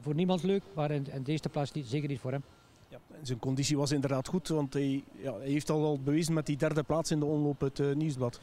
voor 0.00 0.14
niemand 0.14 0.42
leuk. 0.42 0.62
Maar 0.74 0.90
in, 0.90 1.06
in 1.12 1.22
deze 1.22 1.48
plaats 1.48 1.72
niet, 1.72 1.86
zeker 1.86 2.08
niet 2.08 2.20
voor 2.20 2.32
hem. 2.32 2.42
Ja, 2.88 2.98
zijn 3.22 3.38
conditie 3.38 3.76
was 3.76 3.90
inderdaad 3.90 4.28
goed, 4.28 4.48
want 4.48 4.72
hij, 4.72 5.04
ja, 5.22 5.34
hij 5.38 5.48
heeft 5.48 5.70
al, 5.70 5.84
al 5.84 5.98
bewezen 6.00 6.34
met 6.34 6.46
die 6.46 6.56
derde 6.56 6.82
plaats 6.82 7.10
in 7.10 7.20
de 7.20 7.26
omloop 7.26 7.60
het 7.60 7.94
nieuwsblad. 7.94 8.40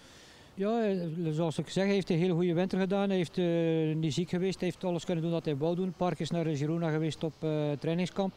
Ja, 0.60 0.84
eh, 0.84 0.98
zoals 1.32 1.58
ik 1.58 1.70
zeg, 1.70 1.84
hij 1.86 1.94
heeft 1.94 2.10
een 2.10 2.18
hele 2.18 2.34
goede 2.34 2.54
winter 2.54 2.80
gedaan. 2.80 3.08
Hij 3.08 3.18
heeft 3.18 3.38
uh, 3.38 3.96
niet 3.96 4.14
ziek 4.14 4.30
geweest. 4.30 4.60
Hij 4.60 4.68
heeft 4.68 4.84
alles 4.84 5.06
kunnen 5.06 5.24
doen 5.24 5.34
wat 5.34 5.46
hij 5.46 5.58
wou 5.58 5.76
doen. 5.76 5.94
Park 5.98 6.20
is 6.20 6.30
naar 6.30 6.46
Girona 6.46 6.90
geweest 6.90 7.24
op 7.24 7.34
uh, 7.44 7.72
trainingskamp. 7.80 8.34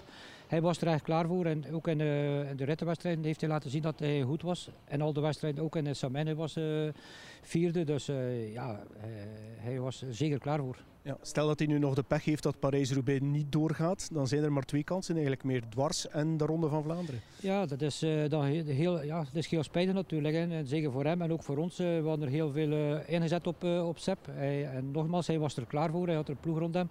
Hij 0.53 0.61
was 0.61 0.81
er 0.81 0.87
echt 0.87 1.03
klaar 1.03 1.27
voor. 1.27 1.47
En 1.47 1.73
ook 1.73 1.89
in, 1.89 2.01
uh, 2.01 2.51
in 2.51 2.57
de 2.57 2.65
rittenwedstrijden 2.65 3.25
heeft 3.25 3.41
hij 3.41 3.51
laten 3.51 3.71
zien 3.71 3.83
dat 3.83 3.99
hij 3.99 4.23
goed 4.23 4.43
was. 4.43 4.69
En 4.85 5.01
al 5.01 5.13
de 5.13 5.21
wedstrijden, 5.21 5.65
ook 5.65 5.77
in 5.77 5.85
de 5.85 5.95
Samenne 5.95 6.35
was 6.35 6.59
vierde. 7.43 7.85
Dus 7.85 8.07
ja, 8.53 8.81
hij 9.57 9.81
was 9.81 10.05
zeker 10.11 10.39
klaar 10.39 10.59
voor. 10.59 10.77
Ja, 11.03 11.17
stel 11.23 11.47
dat 11.47 11.59
hij 11.59 11.69
nu 11.69 11.79
nog 11.79 11.95
de 11.95 12.03
pech 12.03 12.25
heeft 12.25 12.43
dat 12.43 12.59
Parijs-Roubaix 12.59 13.21
niet 13.21 13.53
doorgaat, 13.53 14.09
dan 14.13 14.27
zijn 14.27 14.43
er 14.43 14.53
maar 14.53 14.63
twee 14.63 14.85
kansen 14.85 15.15
eigenlijk 15.15 15.45
meer 15.45 15.63
dwars 15.69 16.09
en 16.09 16.37
de 16.37 16.45
Ronde 16.45 16.69
van 16.69 16.83
Vlaanderen. 16.83 17.21
Ja, 17.41 17.67
dat 17.67 17.81
is, 17.81 18.03
uh, 18.03 18.29
dan 18.29 18.45
heel, 18.45 19.03
ja, 19.03 19.19
dat 19.19 19.35
is 19.35 19.47
heel 19.47 19.63
spijtig 19.63 19.95
natuurlijk. 19.95 20.35
Hè. 20.35 20.57
En 20.57 20.67
zeker 20.67 20.93
voor 20.93 21.05
hem 21.05 21.23
en 21.23 21.33
ook 21.33 21.43
voor 21.43 21.57
ons. 21.57 21.81
Uh, 21.81 21.87
we 21.87 22.09
hadden 22.09 22.27
er 22.27 22.33
heel 22.33 22.51
veel 22.51 22.71
uh, 22.71 23.09
ingezet 23.09 23.47
op, 23.47 23.65
op 23.65 23.99
Sepp. 23.99 24.27
Hij, 24.31 24.67
en 24.67 24.91
nogmaals, 24.91 25.27
hij 25.27 25.39
was 25.39 25.57
er 25.57 25.67
klaar 25.67 25.91
voor. 25.91 26.07
Hij 26.07 26.17
had 26.17 26.29
er 26.29 26.37
ploeg 26.37 26.59
rond 26.59 26.75
hem. 26.75 26.89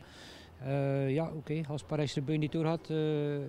Ja, 1.08 1.26
oké. 1.26 1.36
Okay. 1.36 1.66
Als 1.68 1.84
Parijs-Roubaix 1.84 2.40
niet 2.40 2.52
doorgaat, 2.52 2.88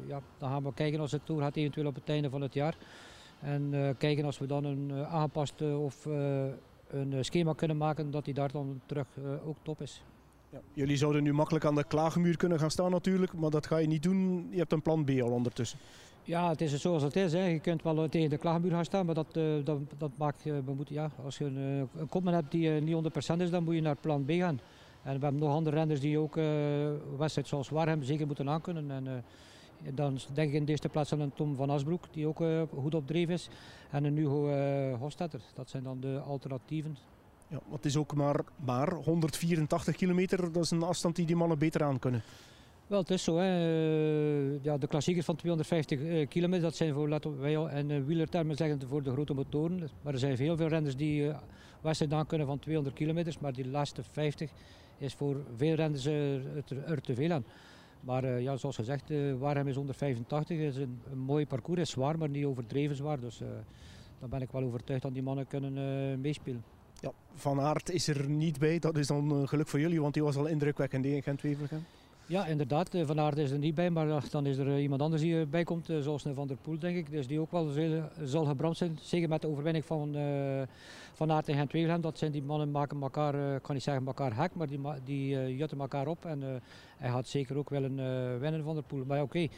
ja, 0.06 0.20
dan 0.38 0.50
gaan 0.50 0.62
we 0.62 0.74
kijken 0.74 1.00
als 1.00 1.12
het 1.12 1.26
doorgaat, 1.26 1.56
eventueel 1.56 1.86
op 1.86 1.94
het 1.94 2.08
einde 2.08 2.30
van 2.30 2.40
het 2.40 2.54
jaar. 2.54 2.76
En 3.40 3.94
kijken 3.98 4.24
als 4.24 4.38
we 4.38 4.46
dan 4.46 4.64
een 4.64 4.92
aangepast 5.04 5.62
of 5.62 6.04
een 6.90 7.24
schema 7.24 7.52
kunnen 7.52 7.76
maken 7.76 8.10
dat 8.10 8.24
hij 8.24 8.34
daar 8.34 8.52
dan 8.52 8.80
terug 8.86 9.06
ook 9.44 9.56
top 9.62 9.80
is. 9.80 10.02
Ja. 10.52 10.60
Jullie 10.72 10.96
zouden 10.96 11.22
nu 11.22 11.32
makkelijk 11.32 11.64
aan 11.64 11.74
de 11.74 11.84
klaagmuur 11.84 12.36
kunnen 12.36 12.58
gaan 12.58 12.70
staan 12.70 12.90
natuurlijk, 12.90 13.32
maar 13.32 13.50
dat 13.50 13.66
ga 13.66 13.76
je 13.76 13.86
niet 13.86 14.02
doen. 14.02 14.48
Je 14.50 14.58
hebt 14.58 14.72
een 14.72 14.82
plan 14.82 15.04
B 15.04 15.10
al 15.10 15.30
ondertussen. 15.30 15.78
Ja, 16.24 16.48
het 16.48 16.60
is 16.60 16.80
zoals 16.80 17.02
het 17.02 17.16
is. 17.16 17.32
Hè. 17.32 17.44
Je 17.44 17.60
kunt 17.60 17.82
wel 17.82 18.08
tegen 18.08 18.30
de 18.30 18.38
klaagmuur 18.38 18.70
gaan 18.70 18.84
staan, 18.84 19.06
maar 19.06 19.14
dat, 19.14 19.36
uh, 19.36 19.64
dat, 19.64 19.78
dat 19.98 20.10
maakt, 20.16 20.46
uh, 20.46 20.56
ja, 20.84 21.10
als 21.24 21.38
je 21.38 21.44
een, 21.44 21.88
een 21.96 22.08
kopman 22.08 22.34
hebt 22.34 22.50
die 22.50 22.70
niet 22.70 22.96
100% 23.36 23.36
is, 23.36 23.50
dan 23.50 23.64
moet 23.64 23.74
je 23.74 23.80
naar 23.80 23.96
plan 23.96 24.24
B 24.24 24.30
gaan. 24.30 24.60
En 25.02 25.18
we 25.18 25.24
hebben 25.24 25.40
nog 25.40 25.54
andere 25.54 25.76
renners 25.76 26.00
die 26.00 26.18
ook 26.18 26.34
wedstrijden 27.16 27.46
zoals 27.46 27.68
Warhem 27.68 28.02
zeker 28.02 28.26
moeten 28.26 28.48
aankunnen. 28.48 28.90
En, 28.90 29.24
dan 29.94 30.18
denk 30.32 30.48
ik 30.48 30.54
in 30.54 30.64
de 30.64 30.70
eerste 30.70 30.88
plaats 30.88 31.12
aan 31.12 31.20
een 31.20 31.34
Tom 31.34 31.56
van 31.56 31.70
Asbroek, 31.70 32.04
die 32.10 32.26
ook 32.26 32.42
goed 32.74 32.94
op 32.94 33.06
dreef 33.06 33.28
is. 33.28 33.48
En 33.90 34.04
een 34.04 34.16
Hugo 34.16 34.50
Hofstetter. 34.98 35.40
Dat 35.54 35.70
zijn 35.70 35.82
dan 35.82 36.00
de 36.00 36.20
alternatieven. 36.26 36.96
Ja, 37.52 37.58
het 37.70 37.84
is 37.84 37.96
ook 37.96 38.14
maar, 38.14 38.40
maar 38.64 38.92
184 38.92 39.96
kilometer, 39.96 40.52
dat 40.52 40.64
is 40.64 40.70
een 40.70 40.82
afstand 40.82 41.16
die 41.16 41.26
die 41.26 41.36
mannen 41.36 41.58
beter 41.58 41.82
aan 41.82 41.98
kunnen. 41.98 42.22
Wel, 42.86 43.00
het 43.00 43.10
is 43.10 43.24
zo. 43.24 43.36
Hè. 43.36 43.44
Eh, 43.44 44.64
ja, 44.64 44.78
de 44.78 44.86
klassiekers 44.86 45.26
van 45.26 45.36
250 45.36 46.00
uh, 46.00 46.28
kilometer, 46.28 46.64
dat 46.64 46.76
zijn 46.76 46.94
voor 46.94 47.08
laten 47.08 47.40
wij 47.40 47.54
en 47.54 47.90
uh, 47.90 48.04
wielertermen 48.04 48.56
zeggen 48.56 48.88
voor 48.88 49.02
de 49.02 49.10
grote 49.10 49.34
motoren. 49.34 49.88
Maar 50.02 50.12
er 50.12 50.18
zijn 50.18 50.36
heel 50.36 50.56
veel 50.56 50.68
renners 50.68 50.96
die 50.96 51.32
wedstrijden 51.80 52.18
aan 52.18 52.26
kunnen 52.26 52.46
van 52.46 52.58
200 52.58 52.96
kilometer, 52.96 53.34
maar 53.40 53.52
die 53.52 53.68
laatste 53.68 54.02
50 54.10 54.50
is 55.02 55.14
voor 55.14 55.36
veel 55.56 55.74
renners 55.74 56.04
er, 56.04 56.42
er, 56.86 57.00
te 57.00 57.14
veel 57.14 57.30
aan. 57.30 57.44
Maar 58.00 58.40
ja, 58.40 58.56
zoals 58.56 58.76
gezegd, 58.76 59.10
uh, 59.10 59.66
is 59.66 59.74
185, 59.74 60.58
is 60.58 60.76
een, 60.76 61.00
mooi 61.14 61.46
parcours, 61.46 61.80
is 61.80 61.90
zwaar, 61.90 62.18
maar 62.18 62.28
niet 62.28 62.44
overdreven 62.44 62.96
zwaar. 62.96 63.20
Dus 63.20 63.38
daar 64.18 64.28
ben 64.28 64.42
ik 64.42 64.50
wel 64.50 64.62
overtuigd 64.62 65.02
dat 65.02 65.12
die 65.12 65.22
mannen 65.22 65.46
kunnen 65.46 66.20
meespelen. 66.20 66.64
Ja, 67.00 67.12
Van 67.34 67.60
Aert 67.60 67.90
is 67.90 68.08
er 68.08 68.28
niet 68.28 68.58
bij. 68.58 68.78
Dat 68.78 68.96
is 68.96 69.06
dan 69.06 69.48
geluk 69.48 69.68
voor 69.68 69.80
jullie, 69.80 70.00
want 70.00 70.14
die 70.14 70.22
was 70.22 70.36
al 70.36 70.46
indrukwekkend 70.46 71.04
in 71.04 71.22
Gent-Wevelgem. 71.22 71.84
Ja, 72.26 72.46
inderdaad. 72.46 72.94
Eh, 72.94 73.06
van 73.06 73.20
Aert 73.20 73.38
is 73.38 73.50
er 73.50 73.58
niet 73.58 73.74
bij, 73.74 73.90
maar 73.90 74.30
dan 74.30 74.46
is 74.46 74.58
er 74.58 74.68
eh, 74.68 74.82
iemand 74.82 75.02
anders 75.02 75.22
die 75.22 75.34
erbij 75.34 75.64
komt, 75.64 75.90
zoals 76.00 76.22
Van 76.34 76.46
der 76.46 76.56
Poel, 76.56 76.78
denk 76.78 76.96
ik. 76.96 77.10
Dus 77.10 77.26
die 77.26 77.40
ook 77.40 77.50
wel 77.50 77.68
zal 78.24 78.44
gebrand 78.44 78.76
zijn. 78.76 78.98
Zeker 79.00 79.28
met 79.28 79.40
de 79.40 79.48
overwinning 79.48 79.84
van 79.84 80.16
Van 81.12 81.32
Aert 81.32 81.48
en 81.48 81.54
Gent-Wevelgem. 81.54 82.00
Dat 82.00 82.18
zijn 82.18 82.32
die 82.32 82.42
mannen 82.42 82.70
maken 82.70 83.02
elkaar, 83.02 83.60
kan 83.60 83.74
niet 83.74 83.84
zeggen 83.84 84.06
elkaar 84.06 84.36
hek, 84.36 84.54
maar 84.54 84.66
die, 84.66 84.80
die 85.04 85.56
jutten 85.56 85.80
elkaar 85.80 86.06
op. 86.06 86.24
En 86.24 86.62
hij 86.96 87.10
gaat 87.10 87.26
zeker 87.26 87.56
ook 87.56 87.70
wel 87.70 87.84
een 87.84 88.38
winnen 88.38 88.64
van 88.64 88.74
der 88.74 88.84
Poel. 88.84 89.04
Maar 89.04 89.22
oké, 89.22 89.48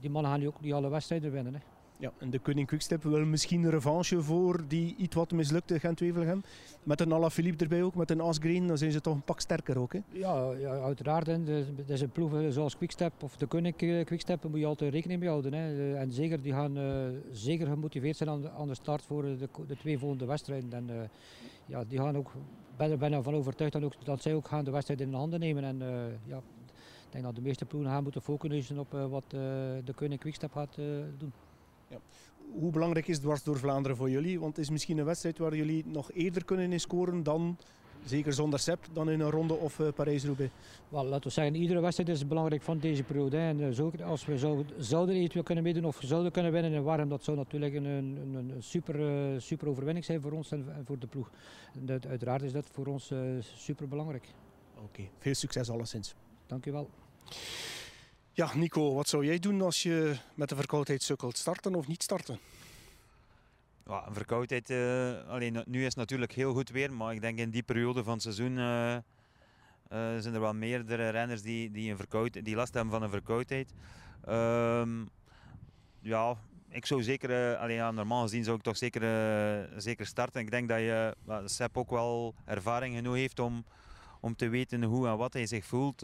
die 0.00 0.10
mannen 0.10 0.30
gaan 0.30 0.40
nu 0.40 0.46
ook 0.46 0.60
niet 0.60 0.72
alle 0.72 0.88
wedstrijden 0.88 1.32
winnen. 1.32 1.54
Hè. 1.54 1.73
Ja, 1.96 2.12
en 2.18 2.30
de 2.30 2.38
Koning 2.38 2.66
Quickstep 2.66 3.02
wil 3.02 3.24
misschien 3.24 3.64
een 3.64 3.70
revanche 3.70 4.22
voor 4.22 4.64
die 4.68 4.94
iets 4.96 5.14
wat 5.14 5.32
mislukte 5.32 5.80
Gent-Wevelgem. 5.80 6.42
Met 6.82 7.00
een 7.00 7.12
Alaphilippe 7.12 7.62
erbij 7.62 7.82
ook, 7.82 7.94
met 7.94 8.10
een 8.10 8.20
Asgreen, 8.20 8.66
dan 8.66 8.78
zijn 8.78 8.92
ze 8.92 9.00
toch 9.00 9.14
een 9.14 9.22
pak 9.22 9.40
sterker 9.40 9.78
ook. 9.78 9.92
Hè? 9.92 10.00
Ja, 10.08 10.52
ja, 10.52 10.70
uiteraard. 10.70 11.26
Het 11.26 11.90
is 11.90 12.00
een 12.00 12.10
ploeg 12.10 12.52
zoals 12.52 12.76
Quickstep 12.76 13.22
of 13.22 13.36
de 13.36 13.46
Koning 13.46 13.76
Quickstep, 13.76 14.42
daar 14.42 14.50
moet 14.50 14.60
je 14.60 14.66
altijd 14.66 14.92
rekening 14.92 15.20
mee 15.20 15.28
houden. 15.28 15.52
Hè. 15.52 15.94
En 15.96 16.12
zeker, 16.12 16.42
die 16.42 16.52
gaan 16.52 16.78
uh, 16.78 17.06
zeker 17.32 17.66
gemotiveerd 17.66 18.16
zijn 18.16 18.28
aan 18.28 18.40
de, 18.40 18.50
aan 18.50 18.68
de 18.68 18.74
start 18.74 19.02
voor 19.02 19.22
de, 19.22 19.48
de, 19.66 19.76
twee 19.76 19.98
volgende 19.98 20.24
wedstrijden. 20.24 20.72
En 20.72 21.10
ja, 21.66 21.84
die 21.84 21.98
gaan 21.98 22.16
ook, 22.16 22.32
ben, 22.76 22.98
ben 22.98 23.12
ervan 23.12 23.34
overtuigd 23.34 23.72
dat, 23.72 23.82
ook, 23.82 24.04
dat 24.04 24.22
zij 24.22 24.34
ook 24.34 24.48
gaan 24.48 24.64
de 24.64 24.70
wedstrijd 24.70 25.00
in 25.00 25.10
de 25.10 25.16
handen 25.16 25.40
nemen. 25.40 25.64
En 25.64 25.78
ja, 26.24 26.36
ik 27.06 27.10
denk 27.10 27.24
dat 27.24 27.34
de 27.34 27.40
meeste 27.40 27.64
ploegen 27.64 27.90
gaan 27.90 28.02
moeten 28.02 28.22
focussen 28.22 28.78
op 28.78 28.92
wat 28.92 29.30
de 29.30 29.92
Koning 29.94 30.20
Quickstep 30.20 30.52
gaat 30.52 30.74
doen. 31.18 31.32
Ja. 31.94 32.00
Hoe 32.60 32.70
belangrijk 32.70 33.08
is 33.08 33.18
dwars 33.18 33.42
door 33.42 33.58
Vlaanderen 33.58 33.96
voor 33.96 34.10
jullie? 34.10 34.40
Want 34.40 34.56
het 34.56 34.64
is 34.64 34.70
misschien 34.70 34.98
een 34.98 35.04
wedstrijd 35.04 35.38
waar 35.38 35.56
jullie 35.56 35.84
nog 35.86 36.12
eerder 36.12 36.44
kunnen 36.44 36.80
scoren 36.80 37.22
dan, 37.22 37.56
zeker 38.04 38.32
zonder 38.32 38.58
SEP, 38.58 38.78
dan 38.92 39.10
in 39.10 39.20
een 39.20 39.30
ronde 39.30 39.54
of 39.54 39.78
uh, 39.78 39.88
Parijs-Roubaix. 39.94 40.52
Wel, 40.88 41.04
laten 41.04 41.26
we 41.26 41.30
zeggen, 41.30 41.54
iedere 41.54 41.80
wedstrijd 41.80 42.08
is 42.08 42.26
belangrijk 42.26 42.62
van 42.62 42.78
deze 42.78 43.02
periode. 43.02 43.36
Hè. 43.36 43.48
En 43.48 43.60
uh, 43.60 43.70
zo, 43.70 43.92
als 44.04 44.24
we 44.24 44.38
zo, 44.38 44.64
zouden 44.78 45.14
eventueel 45.14 45.42
kunnen 45.42 45.64
meedoen 45.64 45.84
of 45.84 45.98
zouden 46.02 46.32
kunnen 46.32 46.52
winnen 46.52 46.72
in 46.72 46.82
Warm, 46.82 47.08
dat 47.08 47.24
zou 47.24 47.36
natuurlijk 47.36 47.74
een, 47.74 47.84
een, 47.84 48.34
een 48.34 48.62
super, 48.62 49.00
uh, 49.00 49.40
super 49.40 49.68
overwinning 49.68 50.04
zijn 50.04 50.20
voor 50.20 50.32
ons 50.32 50.52
en, 50.52 50.64
en 50.76 50.84
voor 50.84 50.98
de 50.98 51.06
ploeg. 51.06 51.30
Dat, 51.78 52.06
uiteraard 52.06 52.42
is 52.42 52.52
dat 52.52 52.66
voor 52.72 52.86
ons 52.86 53.12
super 53.56 53.88
belangrijk. 53.88 54.28
Oké, 54.84 55.02
veel 55.18 55.34
succes 55.34 55.70
alleszins. 55.70 56.14
Dank 56.46 56.66
u 56.66 56.72
wel. 56.72 56.88
Ja, 58.36 58.50
Nico, 58.54 58.94
wat 58.94 59.08
zou 59.08 59.24
jij 59.24 59.38
doen 59.38 59.62
als 59.62 59.82
je 59.82 60.16
met 60.34 60.48
de 60.48 60.56
verkoudheid 60.56 61.02
sukkelt? 61.02 61.36
Starten 61.36 61.74
of 61.74 61.86
niet 61.86 62.02
starten? 62.02 62.38
Ja, 63.86 64.08
verkoudheid, 64.10 64.70
uh, 64.70 65.28
alleen 65.28 65.62
nu 65.66 65.78
is 65.78 65.84
het 65.84 65.96
natuurlijk 65.96 66.32
heel 66.32 66.52
goed 66.52 66.70
weer, 66.70 66.92
maar 66.92 67.14
ik 67.14 67.20
denk 67.20 67.38
in 67.38 67.50
die 67.50 67.62
periode 67.62 68.04
van 68.04 68.12
het 68.12 68.22
seizoen 68.22 68.56
uh, 68.56 68.92
uh, 68.94 69.00
zijn 70.18 70.34
er 70.34 70.40
wel 70.40 70.54
meerdere 70.54 71.08
renners 71.08 71.42
die, 71.42 71.70
die, 71.70 71.94
een 72.10 72.30
die 72.44 72.54
last 72.54 72.74
hebben 72.74 72.92
van 72.92 73.02
een 73.02 73.10
verkoudheid. 73.10 73.72
Ehm, 74.24 75.04
ja, 76.00 76.36
ik 76.68 76.86
zou 76.86 77.02
zeker, 77.02 77.56
allee, 77.56 77.76
ja, 77.76 77.90
normaal 77.90 78.22
gezien 78.22 78.44
zou 78.44 78.56
ik 78.56 78.62
toch 78.62 78.76
zeker, 78.76 79.02
zeker 79.76 80.06
starten. 80.06 80.40
Ik 80.40 80.50
denk 80.50 80.68
dat 80.68 80.78
je, 80.78 81.16
Sepp 81.44 81.76
ook 81.76 81.90
wel 81.90 82.34
ervaring 82.44 82.94
genoeg 82.94 83.14
heeft 83.14 83.38
om, 83.38 83.64
om 84.20 84.36
te 84.36 84.48
weten 84.48 84.82
hoe 84.82 85.08
en 85.08 85.16
wat 85.16 85.32
hij 85.32 85.46
zich 85.46 85.64
voelt. 85.64 86.02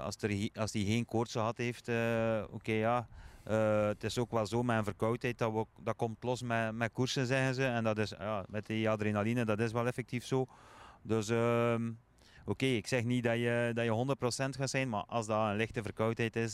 Als, 0.00 0.16
er, 0.20 0.48
als 0.54 0.72
hij 0.72 0.82
geen 0.82 1.04
koorts 1.04 1.32
gehad 1.32 1.56
heeft, 1.56 1.88
oké 2.50 2.72
ja. 2.72 3.08
het 3.88 4.04
is 4.04 4.18
ook 4.18 4.30
wel 4.30 4.46
zo 4.46 4.62
met 4.62 4.76
een 4.76 4.84
verkoudheid, 4.84 5.38
dat, 5.38 5.52
we, 5.52 5.66
dat 5.82 5.96
komt 5.96 6.22
los 6.22 6.42
met, 6.42 6.74
met 6.74 6.92
koersen 6.92 7.26
zeggen 7.26 7.54
ze. 7.54 7.64
En 7.64 7.84
dat 7.84 7.98
is, 7.98 8.10
ja, 8.18 8.44
met 8.48 8.66
die 8.66 8.90
adrenaline, 8.90 9.44
dat 9.44 9.60
is 9.60 9.72
wel 9.72 9.86
effectief 9.86 10.24
zo. 10.24 10.46
Dus 11.02 11.28
ehm, 11.28 11.90
oké, 12.44 12.66
ik 12.66 12.86
zeg 12.86 13.04
niet 13.04 13.24
dat 13.24 13.36
je, 13.36 13.70
dat 13.74 13.84
je 13.84 14.14
100% 14.16 14.58
gaat 14.58 14.70
zijn, 14.70 14.88
maar 14.88 15.04
als 15.04 15.26
dat 15.26 15.48
een 15.48 15.56
lichte 15.56 15.82
verkoudheid 15.82 16.36
is 16.36 16.52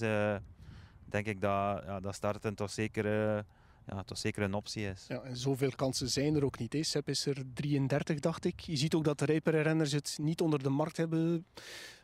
denk 1.08 1.26
ik 1.26 1.40
dat, 1.40 1.82
ja, 1.84 2.00
dat 2.00 2.14
starten 2.14 2.54
toch 2.54 2.70
zeker, 2.70 3.44
ja, 3.88 4.02
toch 4.02 4.18
zeker 4.18 4.42
een 4.42 4.54
optie 4.54 4.86
is. 4.86 5.04
Ja, 5.08 5.20
en 5.20 5.36
zoveel 5.36 5.72
kansen 5.76 6.08
zijn 6.08 6.34
er 6.34 6.44
ook 6.44 6.58
niet. 6.58 6.72
Hè. 6.72 6.82
Sepp 6.82 7.08
is 7.08 7.26
er 7.26 7.42
33, 7.54 8.18
dacht 8.18 8.44
ik. 8.44 8.60
Je 8.60 8.76
ziet 8.76 8.94
ook 8.94 9.04
dat 9.04 9.18
de 9.18 9.24
rijpere 9.24 9.60
renners 9.60 9.92
het 9.92 10.18
niet 10.20 10.40
onder 10.40 10.62
de 10.62 10.68
markt 10.68 10.96
hebben. 10.96 11.46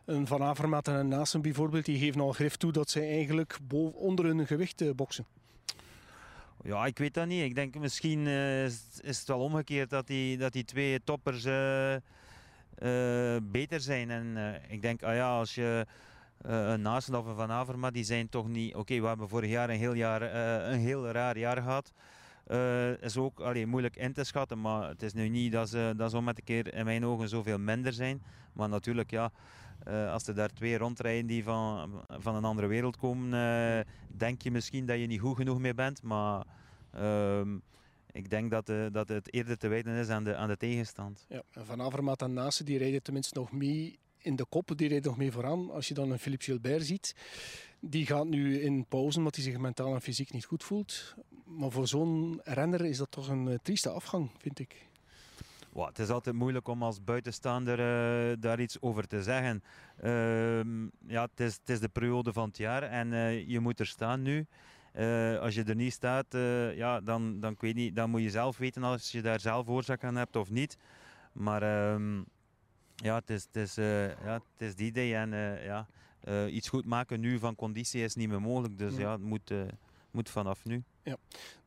Een 0.04 0.26
Van 0.26 0.42
Avermaat 0.42 0.88
en 0.88 0.94
een 0.94 1.08
Nasen 1.08 1.42
bijvoorbeeld, 1.42 1.84
die 1.84 1.98
geven 1.98 2.20
al 2.20 2.32
grif 2.32 2.56
toe 2.56 2.72
dat 2.72 2.90
zij 2.90 3.10
eigenlijk 3.10 3.58
boven, 3.62 3.98
onder 3.98 4.24
hun 4.24 4.46
gewicht 4.46 4.80
uh, 4.82 4.90
boksen. 4.90 5.26
Ja, 6.62 6.86
ik 6.86 6.98
weet 6.98 7.14
dat 7.14 7.26
niet. 7.26 7.44
Ik 7.44 7.54
denk 7.54 7.78
misschien 7.78 8.26
uh, 8.26 8.64
is, 8.64 8.78
het 9.02 9.24
wel 9.26 9.40
omgekeerd 9.40 9.90
dat 9.90 10.06
die, 10.06 10.36
dat 10.36 10.52
die 10.52 10.64
twee 10.64 11.04
toppers 11.04 11.44
uh, 11.44 11.96
beter 13.42 13.80
zijn. 13.80 14.10
En 14.10 14.60
ik 14.68 14.82
denk, 14.82 15.02
ah 15.02 15.14
ja, 15.14 15.38
als 15.38 15.54
je 15.54 15.86
uh, 16.46 16.68
een 16.70 16.82
Naasten 16.82 17.18
of 17.18 17.26
een 17.26 17.34
Van 17.34 17.50
Averma, 17.50 17.90
die 17.90 18.04
zijn 18.04 18.28
toch 18.28 18.48
niet... 18.48 18.74
Oké, 18.74 19.00
we 19.00 19.06
hebben 19.06 19.28
vorig 19.28 19.50
jaar 19.50 19.70
een 19.70 19.78
heel, 19.78 19.92
jaar, 19.92 20.22
uh, 20.22 20.72
een 20.72 20.78
heel 20.78 21.08
raar 21.08 21.38
jaar 21.38 21.62
gehad. 21.62 21.92
Uh, 22.46 23.02
is 23.02 23.16
ook 23.16 23.40
allee, 23.40 23.66
moeilijk 23.66 23.96
in 23.96 24.12
te 24.12 24.24
schatten, 24.24 24.60
maar 24.60 24.88
het 24.88 25.02
is 25.02 25.12
nu 25.12 25.28
niet 25.28 25.52
dat 25.52 25.68
ze, 25.68 25.94
dat 25.96 26.10
ze 26.10 26.22
met 26.22 26.38
een 26.38 26.44
keer 26.44 26.74
in 26.74 26.84
mijn 26.84 27.04
ogen 27.04 27.28
zoveel 27.28 27.58
minder 27.58 27.92
zijn. 27.92 28.22
Maar 28.52 28.68
natuurlijk, 28.68 29.10
ja, 29.10 29.30
als 30.10 30.26
er 30.26 30.34
daar 30.34 30.48
twee 30.48 30.78
rondrijden 30.78 31.26
die 31.26 31.44
van, 31.44 31.90
van 32.08 32.34
een 32.34 32.44
andere 32.44 32.66
wereld 32.66 32.96
komen, 32.96 33.86
denk 34.08 34.42
je 34.42 34.50
misschien 34.50 34.86
dat 34.86 34.98
je 34.98 35.06
niet 35.06 35.20
goed 35.20 35.36
genoeg 35.36 35.58
meer 35.58 35.74
bent. 35.74 36.02
Maar 36.02 36.44
ehm, 36.90 37.56
ik 38.12 38.30
denk 38.30 38.50
dat, 38.50 38.72
dat 38.92 39.08
het 39.08 39.32
eerder 39.32 39.58
te 39.58 39.68
wijten 39.68 39.92
is 39.92 40.08
aan 40.08 40.24
de, 40.24 40.36
aan 40.36 40.48
de 40.48 40.56
tegenstand. 40.56 41.26
Ja, 41.28 41.42
van 41.50 41.82
Avermaat 41.82 42.22
en 42.22 42.32
Naasten 42.32 42.64
die 42.64 42.78
rijden 42.78 43.02
tenminste 43.02 43.38
nog 43.38 43.52
mee 43.52 43.98
in 44.24 44.36
de 44.36 44.46
kop, 44.48 44.72
die 44.76 44.88
rijdt 44.88 45.04
nog 45.04 45.16
mee 45.16 45.32
vooraan. 45.32 45.70
Als 45.70 45.88
je 45.88 45.94
dan 45.94 46.10
een 46.10 46.18
Philippe 46.18 46.44
Gilbert 46.44 46.86
ziet, 46.86 47.16
die 47.80 48.06
gaat 48.06 48.26
nu 48.26 48.60
in 48.60 48.86
pauze 48.88 49.18
omdat 49.18 49.34
hij 49.34 49.44
zich 49.44 49.58
mentaal 49.58 49.94
en 49.94 50.00
fysiek 50.00 50.32
niet 50.32 50.44
goed 50.44 50.64
voelt. 50.64 51.14
Maar 51.44 51.70
voor 51.70 51.88
zo'n 51.88 52.40
renner 52.44 52.84
is 52.84 52.96
dat 52.96 53.10
toch 53.10 53.28
een 53.28 53.46
uh, 53.46 53.54
trieste 53.62 53.90
afgang, 53.90 54.30
vind 54.38 54.58
ik. 54.58 54.86
Wow, 55.72 55.86
het 55.86 55.98
is 55.98 56.08
altijd 56.08 56.36
moeilijk 56.36 56.68
om 56.68 56.82
als 56.82 57.04
buitenstaander 57.04 57.78
uh, 57.78 58.36
daar 58.40 58.60
iets 58.60 58.80
over 58.80 59.06
te 59.06 59.22
zeggen. 59.22 59.62
Uh, 60.04 60.88
ja, 61.06 61.22
het 61.22 61.40
is, 61.40 61.54
het 61.54 61.68
is, 61.68 61.80
de 61.80 61.88
periode 61.88 62.32
van 62.32 62.48
het 62.48 62.56
jaar 62.56 62.82
en 62.82 63.12
uh, 63.12 63.48
je 63.48 63.60
moet 63.60 63.80
er 63.80 63.86
staan 63.86 64.22
nu. 64.22 64.46
als 65.40 65.54
je 65.54 65.64
er 65.66 65.74
niet 65.74 65.92
staat, 65.92 66.26
ja, 66.74 67.00
dan, 67.00 67.40
dan, 67.40 67.56
weet 67.58 67.74
niet, 67.74 67.96
dan 67.96 68.10
moet 68.10 68.22
je 68.22 68.30
zelf 68.30 68.56
weten 68.56 68.82
als 68.82 69.12
je 69.12 69.22
daar 69.22 69.40
zelf 69.40 69.68
oorzaak 69.68 70.04
aan 70.04 70.16
hebt 70.16 70.36
of 70.36 70.50
niet. 70.50 70.76
Maar 71.32 71.62
ehm, 71.62 72.22
ja, 72.94 73.14
het 73.14 73.30
is, 73.30 73.46
het 73.52 73.56
is, 73.56 73.78
uh, 73.78 74.08
ja, 74.08 74.34
het 74.56 74.68
is 74.68 74.74
die 74.74 74.86
idee. 74.86 75.14
En 75.14 75.32
uh, 75.32 75.64
ja, 75.64 75.86
uh, 76.28 76.54
iets 76.54 76.68
goed 76.68 76.84
maken 76.84 77.20
nu 77.20 77.38
van 77.38 77.54
conditie 77.54 78.02
is 78.02 78.14
niet 78.14 78.28
meer 78.28 78.40
mogelijk. 78.40 78.78
Dus 78.78 78.96
ja, 78.96 79.12
het 79.12 79.22
moet, 79.22 79.52
moet 80.10 80.30
vanaf 80.30 80.64
nu. 80.64 80.82
Ja. 81.02 81.16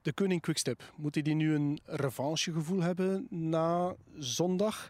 De 0.02 0.14
koning 0.14 0.42
Quickstep, 0.42 0.94
moet 0.96 1.14
hij 1.14 1.24
die 1.24 1.36
nu 1.36 1.54
een 1.54 1.80
revanchegevoel 1.86 2.82
hebben 2.82 3.28
na 3.30 3.96
zondag? 4.18 4.90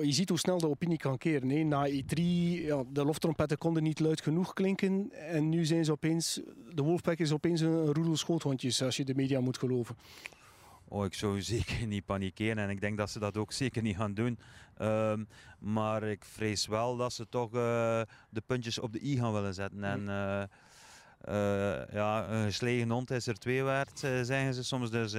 Je 0.00 0.12
ziet 0.12 0.28
hoe 0.28 0.38
snel 0.38 0.58
de 0.58 0.68
opinie 0.68 0.96
kan 0.96 1.18
keren. 1.18 1.48
Hè. 1.48 1.62
Na 1.62 1.88
E3, 1.88 2.22
ja, 2.64 2.84
de 2.92 3.04
loftrompetten 3.04 3.58
konden 3.58 3.82
niet 3.82 4.00
luid 4.00 4.20
genoeg 4.20 4.52
klinken. 4.52 5.12
En 5.12 5.48
nu 5.48 5.64
zijn 5.64 5.84
ze 5.84 5.92
opeens, 5.92 6.40
de 6.74 6.82
Wolfpack 6.82 7.18
is 7.18 7.32
opeens 7.32 7.60
een 7.60 7.84
roedel 7.84 8.16
schoothondjes, 8.16 8.82
als 8.82 8.96
je 8.96 9.04
de 9.04 9.14
media 9.14 9.40
moet 9.40 9.58
geloven. 9.58 9.96
Oh, 10.88 11.04
ik 11.04 11.14
zou 11.14 11.42
zeker 11.54 11.86
niet 11.86 12.04
panikeren 12.04 12.58
en 12.58 12.70
ik 12.70 12.80
denk 12.80 12.96
dat 12.98 13.10
ze 13.10 13.18
dat 13.18 13.36
ook 13.36 13.52
zeker 13.52 13.82
niet 13.82 13.96
gaan 13.96 14.14
doen. 14.14 14.38
Um, 14.80 15.28
maar 15.58 16.02
ik 16.02 16.24
vrees 16.24 16.66
wel 16.66 16.96
dat 16.96 17.12
ze 17.12 17.28
toch 17.28 17.54
uh, 17.54 18.00
de 18.30 18.42
puntjes 18.46 18.78
op 18.78 18.92
de 18.92 19.04
i 19.04 19.16
gaan 19.16 19.32
willen 19.32 19.54
zetten. 19.54 19.84
En 19.84 20.00
uh, 20.00 20.42
uh, 21.28 21.92
ja, 21.92 22.28
een 22.28 22.44
geslegen 22.44 22.90
hond 22.90 23.10
is 23.10 23.26
er 23.26 23.38
twee 23.38 23.62
waard, 23.62 23.98
zeggen 23.98 24.54
ze 24.54 24.64
soms. 24.64 24.90
Dus 24.90 25.12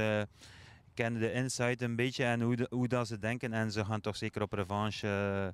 kennen 0.94 1.22
de 1.22 1.32
insight 1.32 1.82
een 1.82 1.96
beetje 1.96 2.24
en 2.24 2.42
hoe, 2.42 2.56
de, 2.56 2.68
hoe 2.70 2.88
dat 2.88 3.08
ze 3.08 3.20
denken. 3.20 3.54
En 3.54 3.72
ze 3.72 3.86
gaan 3.86 4.02
toch 4.02 4.16
zeker 4.16 4.42
op 4.42 4.54
revanche 4.54 5.54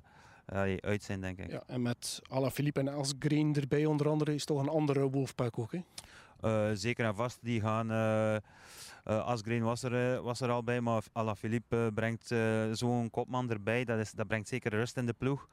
uit 0.80 1.02
zijn, 1.02 1.20
denk 1.20 1.38
ik. 1.38 1.50
Ja, 1.50 1.62
en 1.66 1.82
met 1.82 2.22
Philippe 2.52 2.80
en 2.80 2.88
Asgreen 2.88 3.54
erbij 3.54 3.86
onder 3.86 4.08
andere 4.08 4.34
is 4.34 4.44
toch 4.44 4.60
een 4.60 4.68
andere 4.68 5.10
Wolfpack 5.10 5.58
ook, 5.58 5.72
hè? 5.72 5.80
Zeker 6.72 7.04
en 7.04 7.14
vast, 7.14 7.38
die 7.42 7.60
gaan... 7.60 7.92
Uh, 7.92 8.36
Asgreen 9.24 9.62
was 9.62 9.82
er, 9.82 10.22
was 10.22 10.40
er 10.40 10.50
al 10.50 10.64
bij, 10.64 10.80
maar 10.80 11.02
Alaphilippe 11.12 11.90
brengt 11.94 12.34
zo'n 12.72 13.10
kopman 13.10 13.50
erbij. 13.50 13.84
Dat, 13.84 13.98
is, 13.98 14.12
dat 14.12 14.26
brengt 14.26 14.48
zeker 14.48 14.70
rust 14.70 14.96
in 14.96 15.06
de 15.06 15.12
ploeg. 15.12 15.48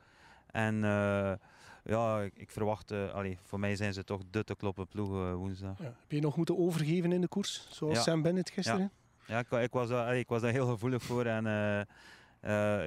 En 0.52 0.76
ja, 1.84 2.22
ik, 2.22 2.38
ik 2.38 2.52
verwacht, 2.52 2.92
allee, 2.92 3.38
voor 3.44 3.60
mij 3.60 3.76
zijn 3.76 3.94
ze 3.94 4.04
toch 4.04 4.22
de 4.30 4.44
te 4.44 4.56
kloppen 4.56 4.88
ploeg 4.88 5.10
woensdag. 5.34 5.78
Ja. 5.78 5.84
Heb 5.84 6.12
je 6.12 6.22
nog 6.22 6.36
moeten 6.36 6.58
overgeven 6.58 7.12
in 7.12 7.22
de 7.22 7.28
koers, 7.28 7.68
zoals 7.70 7.96
ja. 7.98 8.02
Sam 8.02 8.22
Bennett 8.22 8.50
gisteren? 8.50 8.92
Ja, 9.26 9.34
ja 9.34 9.58
ik, 9.58 9.64
ik, 9.64 9.72
was, 9.72 9.90
allee, 9.90 10.20
ik 10.20 10.30
was 10.30 10.42
daar 10.42 10.52
heel 10.52 10.68
gevoelig 10.68 11.04
voor 11.04 11.26
en 11.26 11.44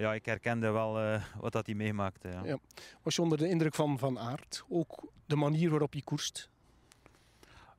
ja, 0.01 0.15
ik 0.15 0.27
herkende 0.27 0.71
wel 0.71 1.21
wat 1.41 1.53
dat 1.53 1.67
hij 1.67 1.75
meemaakte. 1.75 2.29
Ja. 2.45 2.59
Was 3.03 3.17
je 3.17 3.23
onder 3.23 3.39
de 3.39 3.49
indruk 3.49 3.75
van 3.75 3.99
Van 3.99 4.19
Aert? 4.19 4.65
Ook 4.69 5.13
de 5.27 5.37
manier 5.37 5.71
waarop 5.71 5.93
hij 5.93 6.03
koerst? 6.03 6.51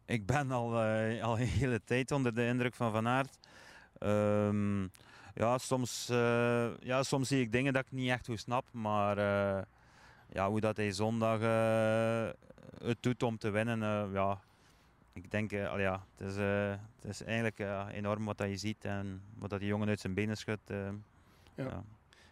Ik 0.07 0.25
ben 0.25 0.51
al, 0.51 0.83
uh, 0.83 1.23
al 1.23 1.39
een 1.39 1.47
hele 1.61 1.83
tijd 1.83 2.11
onder 2.11 2.33
de 2.33 2.45
indruk 2.45 2.73
van 2.73 2.91
Van 2.91 3.07
Aert. 3.07 3.39
Um, 3.99 4.91
ja, 5.33 5.57
soms, 5.57 6.09
uh, 6.11 6.67
ja, 6.79 7.03
soms 7.03 7.27
zie 7.27 7.41
ik 7.41 7.51
dingen 7.51 7.73
dat 7.73 7.85
ik 7.85 7.91
niet 7.91 8.09
echt 8.09 8.25
goed 8.25 8.39
snap. 8.39 8.65
Maar 8.71 9.17
uh, 9.17 9.63
ja, 10.31 10.49
hoe 10.49 10.59
dat 10.59 10.77
hij 10.77 10.91
zondag 10.91 11.39
het 12.83 12.97
doet 12.99 13.23
om 13.23 13.37
te 13.37 13.49
winnen, 13.49 14.11
ja, 14.11 14.39
ik 15.13 15.31
denk, 15.31 15.53
al 15.53 15.79
ja, 15.79 16.03
het, 16.17 16.27
is, 16.27 16.35
het 16.99 17.09
is 17.09 17.23
eigenlijk 17.23 17.59
enorm 17.91 18.25
wat 18.25 18.37
dat 18.37 18.49
je 18.49 18.57
ziet 18.57 18.85
en 18.85 19.21
wat 19.37 19.49
dat 19.49 19.59
die 19.59 19.67
jongen 19.67 19.87
uit 19.87 19.99
zijn 19.99 20.13
benen 20.13 20.37
schudt. 20.37 20.69
ja. 20.69 20.93
ja. 21.55 21.83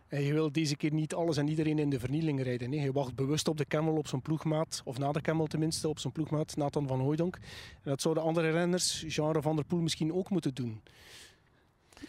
En 0.08 0.22
je 0.22 0.34
wil 0.34 0.52
deze 0.52 0.76
keer 0.76 0.94
niet 0.94 1.13
alles 1.13 1.38
en 1.38 1.48
iedereen 1.48 1.80
in 1.80 1.89
de 1.89 2.00
vernieling 2.00 2.44
rijden. 2.44 2.70
Nee. 2.70 2.80
Je 2.80 2.91
wacht 2.91 3.15
bewust 3.15 3.48
op 3.48 3.58
de 3.58 3.65
Camel 3.65 3.96
op 3.96 4.08
zijn 4.08 4.22
ploegmaat, 4.22 4.82
of 4.86 4.98
na 4.98 5.12
de 5.12 5.22
Camel 5.22 5.48
tenminste, 5.48 5.88
op 5.88 6.00
zijn 6.00 6.13
ploegmaat 6.13 6.56
Nathan 6.56 6.88
van 6.88 7.00
Hooydonk. 7.00 7.36
En 7.36 7.89
dat 7.89 8.02
zouden 8.02 8.24
andere 8.24 8.52
renners, 8.52 9.04
genre 9.08 9.41
Van 9.41 9.56
der 9.56 9.65
Poel, 9.65 9.82
misschien 9.82 10.13
ook 10.13 10.30
moeten 10.30 10.54
doen. 10.54 10.82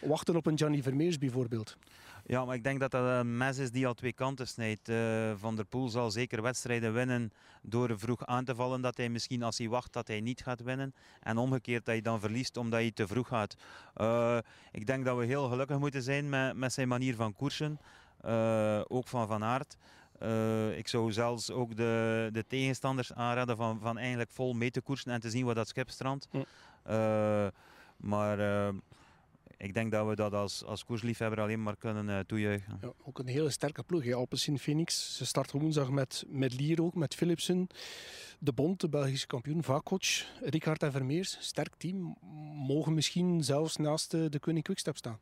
Wachten 0.00 0.36
op 0.36 0.46
een 0.46 0.58
Gianni 0.58 0.82
Vermeers 0.82 1.18
bijvoorbeeld. 1.18 1.76
Ja, 2.28 2.44
maar 2.44 2.54
ik 2.54 2.64
denk 2.64 2.80
dat 2.80 2.90
dat 2.90 3.20
een 3.20 3.36
mes 3.36 3.58
is 3.58 3.70
die 3.70 3.86
al 3.86 3.94
twee 3.94 4.12
kanten 4.12 4.48
snijdt. 4.48 4.88
Uh, 4.88 5.32
van 5.36 5.56
der 5.56 5.64
Poel 5.64 5.88
zal 5.88 6.10
zeker 6.10 6.42
wedstrijden 6.42 6.92
winnen 6.92 7.32
door 7.62 7.98
vroeg 7.98 8.26
aan 8.26 8.44
te 8.44 8.54
vallen. 8.54 8.80
Dat 8.80 8.96
hij 8.96 9.08
misschien 9.08 9.42
als 9.42 9.58
hij 9.58 9.68
wacht 9.68 9.92
dat 9.92 10.08
hij 10.08 10.20
niet 10.20 10.42
gaat 10.42 10.62
winnen. 10.62 10.94
En 11.20 11.36
omgekeerd 11.36 11.84
dat 11.84 11.94
hij 11.94 12.02
dan 12.02 12.20
verliest 12.20 12.56
omdat 12.56 12.80
hij 12.80 12.90
te 12.90 13.06
vroeg 13.06 13.28
gaat. 13.28 13.56
Uh, 13.96 14.38
ik 14.72 14.86
denk 14.86 15.04
dat 15.04 15.16
we 15.16 15.24
heel 15.24 15.48
gelukkig 15.48 15.78
moeten 15.78 16.02
zijn 16.02 16.28
met, 16.28 16.56
met 16.56 16.72
zijn 16.72 16.88
manier 16.88 17.14
van 17.14 17.32
koersen. 17.32 17.78
Uh, 18.24 18.80
ook 18.88 19.08
van 19.08 19.26
Van 19.26 19.44
Aert. 19.44 19.76
ik 20.76 20.88
zou 20.88 21.12
zelfs 21.12 21.50
ook 21.50 21.76
de, 21.76 22.28
de 22.32 22.46
tegenstanders 22.46 23.12
aanraden 23.12 23.56
van, 23.56 23.80
van 23.80 23.98
eigenlijk 23.98 24.30
vol 24.30 24.52
mee 24.52 24.70
te 24.70 24.80
koersen 24.80 25.12
en 25.12 25.20
te 25.20 25.30
zien 25.30 25.44
wat 25.44 25.54
dat 25.54 25.68
schip 25.68 25.90
strandt. 25.90 26.28
Maar 27.96 28.72
ik 29.56 29.74
denk 29.74 29.92
dat 29.92 30.06
we 30.06 30.14
dat 30.14 30.32
als, 30.32 30.64
als 30.64 30.84
koersliefhebber 30.84 31.40
alleen 31.40 31.62
maar 31.62 31.76
kunnen 31.76 32.08
uh, 32.08 32.18
toejuichen. 32.18 32.78
Ja, 32.80 32.92
ook 33.04 33.18
een 33.18 33.26
hele 33.26 33.50
sterke 33.50 33.82
ploeg, 33.82 34.12
Alpecin 34.12 34.58
Phoenix. 34.58 35.16
Ze 35.16 35.26
starten 35.26 35.60
woensdag 35.60 35.90
met, 35.90 36.24
met 36.28 36.54
Lier 36.54 36.82
ook, 36.82 36.94
met 36.94 37.14
Philipsen. 37.14 37.68
De 38.38 38.52
Bond, 38.52 38.80
de 38.80 38.88
Belgische 38.88 39.26
kampioen, 39.26 39.62
Vakoc, 39.62 40.04
Ricard 40.40 40.82
en 40.82 40.92
Vermeers. 40.92 41.36
Sterk 41.40 41.74
team. 41.76 42.16
Mogen 42.66 42.94
misschien 42.94 43.44
zelfs 43.44 43.76
naast 43.76 44.10
de, 44.10 44.28
de 44.28 44.38
Koning 44.38 44.64
Quickstep 44.64 44.96
staan. 44.96 45.18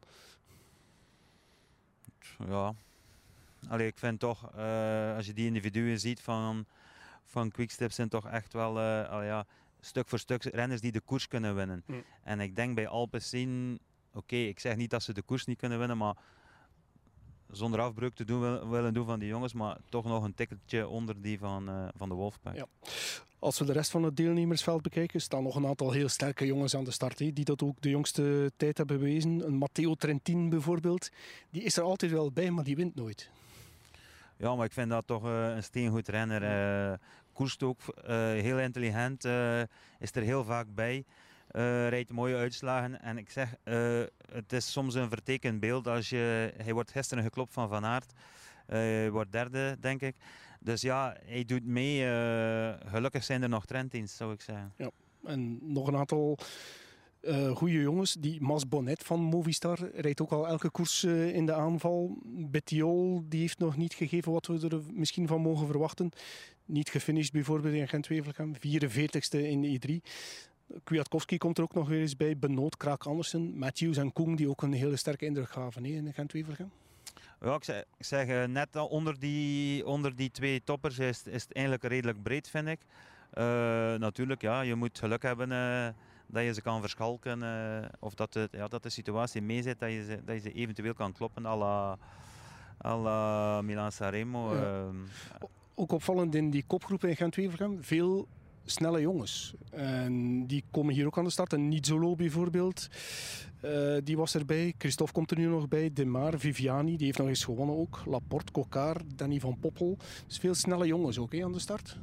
Ja. 2.48 2.74
Allee, 3.68 3.86
ik 3.86 3.98
vind 3.98 4.20
toch, 4.20 4.50
uh, 4.56 5.16
als 5.16 5.26
je 5.26 5.32
die 5.32 5.46
individuen 5.46 6.00
ziet 6.00 6.20
van, 6.20 6.66
van 7.24 7.50
Quickstep, 7.50 7.92
zijn 7.92 8.08
toch 8.08 8.28
echt 8.28 8.52
wel... 8.52 8.78
Uh, 8.78 9.08
allee, 9.08 9.26
ja, 9.26 9.46
stuk 9.80 10.08
voor 10.08 10.18
stuk 10.18 10.42
renners 10.42 10.80
die 10.80 10.92
de 10.92 11.00
koers 11.00 11.28
kunnen 11.28 11.54
winnen. 11.54 11.82
Hm. 11.86 11.92
En 12.22 12.40
ik 12.40 12.56
denk 12.56 12.74
bij 12.74 12.88
Alpecin 12.88 13.80
Oké, 14.14 14.36
ik 14.36 14.60
zeg 14.60 14.76
niet 14.76 14.90
dat 14.90 15.02
ze 15.02 15.12
de 15.12 15.22
koers 15.22 15.44
niet 15.44 15.58
kunnen 15.58 15.78
winnen, 15.78 15.96
maar 15.96 16.14
zonder 17.50 17.80
afbreuk 17.80 18.14
te 18.14 18.24
doen 18.24 18.40
wil- 18.40 18.68
willen 18.68 18.94
doen 18.94 19.06
van 19.06 19.18
die 19.18 19.28
jongens, 19.28 19.52
maar 19.52 19.76
toch 19.88 20.04
nog 20.04 20.24
een 20.24 20.34
tikkeltje 20.34 20.88
onder 20.88 21.20
die 21.22 21.38
van, 21.38 21.68
eh, 21.68 21.88
van 21.96 22.08
de 22.08 22.14
Wolfpack. 22.14 22.54
Ja. 22.56 22.66
Als 23.38 23.58
we 23.58 23.64
de 23.64 23.72
rest 23.72 23.90
van 23.90 24.02
het 24.02 24.16
deelnemersveld 24.16 24.82
bekijken, 24.82 25.20
staan 25.20 25.42
nog 25.42 25.56
een 25.56 25.66
aantal 25.66 25.90
heel 25.92 26.08
sterke 26.08 26.46
jongens 26.46 26.74
aan 26.76 26.84
de 26.84 26.90
start. 26.90 27.18
die 27.18 27.44
dat 27.44 27.62
ook 27.62 27.80
de 27.80 27.88
jongste 27.90 28.52
tijd 28.56 28.76
hebben 28.78 28.98
bewezen. 28.98 29.46
Een 29.46 29.54
Matteo 29.56 29.94
Trentin 29.94 30.48
bijvoorbeeld. 30.48 31.08
Die 31.50 31.62
is 31.62 31.76
er 31.76 31.82
altijd 31.82 32.10
wel 32.12 32.32
bij, 32.32 32.50
maar 32.50 32.64
die 32.64 32.76
wint 32.76 32.94
nooit. 32.94 33.30
Ja, 34.36 34.54
maar 34.54 34.66
ik 34.66 34.72
vind 34.72 34.90
dat 34.90 35.06
toch 35.06 35.24
eh, 35.24 35.54
een 35.54 35.62
steengoed 35.62 36.08
renner. 36.08 36.42
eh 36.92 36.98
koerst 37.32 37.62
ook 37.62 37.80
heel 38.36 38.58
intelligent, 38.58 39.24
is 39.98 40.10
er 40.12 40.22
heel 40.22 40.44
vaak 40.44 40.66
bij. 40.74 41.04
Eh, 41.54 41.88
rijdt 41.88 42.10
mooie 42.10 42.36
uitslagen. 42.36 43.02
En 43.02 43.18
ik 43.18 43.30
zeg, 43.30 43.54
eh, 43.62 44.02
het 44.32 44.52
is 44.52 44.72
soms 44.72 44.94
een 44.94 45.08
vertekend 45.08 45.60
beeld. 45.60 45.86
Als 45.86 46.08
je, 46.08 46.52
hij 46.56 46.72
wordt 46.72 46.90
gisteren 46.90 47.24
geklopt 47.24 47.52
van 47.52 47.68
Van 47.68 47.84
Aert. 47.84 48.12
Hij 48.66 49.10
wordt 49.10 49.32
derde, 49.32 49.76
denk 49.80 50.00
ik. 50.00 50.16
Dus 50.60 50.80
ja, 50.80 51.16
hij 51.24 51.44
doet 51.44 51.64
mee. 51.64 52.00
gelukkig 52.86 53.24
zijn 53.24 53.42
er 53.42 53.48
nog 53.48 53.66
trenddienst, 53.66 54.16
zou 54.16 54.32
ik 54.32 54.40
zeggen. 54.40 54.72
En 55.24 55.72
nog 55.72 55.86
een 55.86 55.96
aantal 55.96 56.38
eh 57.20 57.50
goede 57.50 57.80
jongens. 57.80 58.14
Die 58.14 58.40
Mas 58.40 58.68
Bonnet 58.68 59.02
van 59.02 59.20
Movistar 59.20 59.78
rijdt 59.94 60.20
ook 60.20 60.32
al 60.32 60.48
elke 60.48 60.70
koers 60.70 61.04
in 61.04 61.46
de 61.46 61.52
aanval. 61.52 62.18
Bettiol 62.24 63.24
die 63.28 63.40
heeft 63.40 63.58
nog 63.58 63.76
niet 63.76 63.94
gegeven 63.94 64.32
wat 64.32 64.46
we 64.46 64.68
er 64.68 64.82
misschien 64.92 65.26
van 65.26 65.40
mogen 65.40 65.66
verwachten. 65.66 66.10
Niet 66.64 66.90
gefinished 66.90 67.32
bijvoorbeeld 67.32 67.74
in 67.74 67.88
Gent-Wevelgem. 67.88 68.54
44ste 68.56 69.38
in 69.38 69.60
de 69.60 69.78
I3. 69.78 70.10
Kwiatkowski 70.84 71.38
komt 71.38 71.58
er 71.58 71.64
ook 71.64 71.74
nog 71.74 71.88
weer 71.88 72.00
eens 72.00 72.16
bij. 72.16 72.38
Benoot, 72.38 72.76
Kraak 72.76 73.04
Andersen, 73.04 73.58
Matthews 73.58 73.96
en 73.96 74.12
Koen 74.12 74.36
die 74.36 74.48
ook 74.48 74.62
een 74.62 74.72
hele 74.72 74.96
sterke 74.96 75.24
indruk 75.24 75.48
gaven 75.48 75.84
in 75.84 76.12
Gent-Wevelgem. 76.12 76.70
Ja, 77.40 77.54
ik 77.54 77.64
zeg, 77.64 77.84
ik 77.96 78.04
zeg 78.04 78.26
eh, 78.26 78.44
net 78.44 78.76
onder 78.76 79.18
die, 79.18 79.86
onder 79.86 80.16
die 80.16 80.30
twee 80.30 80.62
toppers 80.64 80.98
is, 80.98 81.22
is 81.26 81.42
het 81.42 81.52
eigenlijk 81.52 81.84
redelijk 81.84 82.22
breed, 82.22 82.48
vind 82.48 82.68
ik. 82.68 82.80
Eh, 83.30 83.44
natuurlijk, 83.94 84.40
ja, 84.40 84.60
je 84.60 84.74
moet 84.74 84.98
geluk 84.98 85.22
hebben 85.22 85.52
eh, 85.52 85.88
dat 86.26 86.44
je 86.44 86.54
ze 86.54 86.62
kan 86.62 86.80
verschalken. 86.80 87.42
of 87.98 88.14
dat, 88.14 88.34
het, 88.34 88.52
ja, 88.52 88.68
dat 88.68 88.82
de 88.82 88.88
situatie 88.88 89.42
meezit, 89.42 89.78
dat 89.78 89.90
je 89.90 90.04
ze, 90.04 90.20
dat 90.24 90.34
je 90.34 90.40
ze 90.40 90.52
eventueel 90.52 90.94
kan 90.94 91.12
kloppen 91.12 91.46
à 91.46 91.56
la, 91.56 91.98
à 92.84 92.96
la 92.96 93.62
Milan 93.62 93.92
Sanremo. 93.92 94.54
Ja. 94.54 94.62
ehm. 94.62 94.96
Ook 95.74 95.92
opvallend 95.92 96.34
in 96.34 96.50
die 96.50 96.64
kopgroep 96.66 97.04
in 97.04 97.16
Gent-Wevelgem. 97.16 97.82
Veel 97.82 98.28
snelle 98.64 99.00
jongens. 99.00 99.54
En 99.70 100.46
die 100.46 100.64
komen 100.70 100.94
hier 100.94 101.06
ook 101.06 101.18
aan 101.18 101.24
de 101.24 101.30
start. 101.30 101.52
En 101.52 101.68
Nizzolo 101.68 102.14
bijvoorbeeld, 102.14 102.88
eh, 103.60 103.96
die 104.04 104.16
was 104.16 104.34
erbij. 104.34 104.74
Christophe 104.78 105.12
komt 105.12 105.30
er 105.30 105.38
nu 105.38 105.46
nog 105.46 105.68
bij. 105.68 105.92
Demar, 105.92 106.38
Viviani, 106.38 106.96
die 106.96 107.06
heeft 107.06 107.18
nog 107.18 107.28
eens 107.28 107.44
gewonnen 107.44 107.76
ook. 107.76 108.02
Laporte, 108.06 108.52
Cocard, 108.52 109.02
Danny 109.18 109.40
van 109.40 109.58
Poppel. 109.58 109.98
Dus 110.26 110.38
veel 110.38 110.54
snelle 110.54 110.86
jongens 110.86 111.18
ook 111.18 111.32
hè, 111.32 111.44
aan 111.44 111.52
de 111.52 111.58
start. 111.58 111.98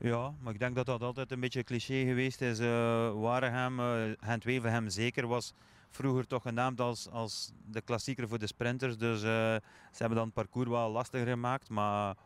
Ja, 0.00 0.34
maar 0.40 0.52
ik 0.52 0.58
denk 0.58 0.74
dat 0.74 0.86
dat 0.86 1.02
altijd 1.02 1.32
een 1.32 1.40
beetje 1.40 1.64
cliché 1.64 2.04
geweest 2.04 2.40
is. 2.40 2.60
Uh, 2.60 2.66
Waregem, 3.12 3.80
uh, 3.80 4.02
Gent-Wevelgem 4.20 4.88
zeker 4.88 5.26
was 5.26 5.52
vroeger 5.90 6.26
toch 6.26 6.42
genaamd 6.42 6.80
als, 6.80 7.10
als 7.10 7.52
de 7.70 7.80
klassieker 7.80 8.28
voor 8.28 8.38
de 8.38 8.46
sprinters. 8.46 8.96
Dus 8.96 9.20
ze 9.20 9.60
hebben 9.98 10.16
dan 10.16 10.26
het 10.26 10.34
parcours 10.34 10.68
wel 10.68 10.90
lastiger 10.90 11.26
gemaakt. 11.26 11.68
Maar 11.68 12.16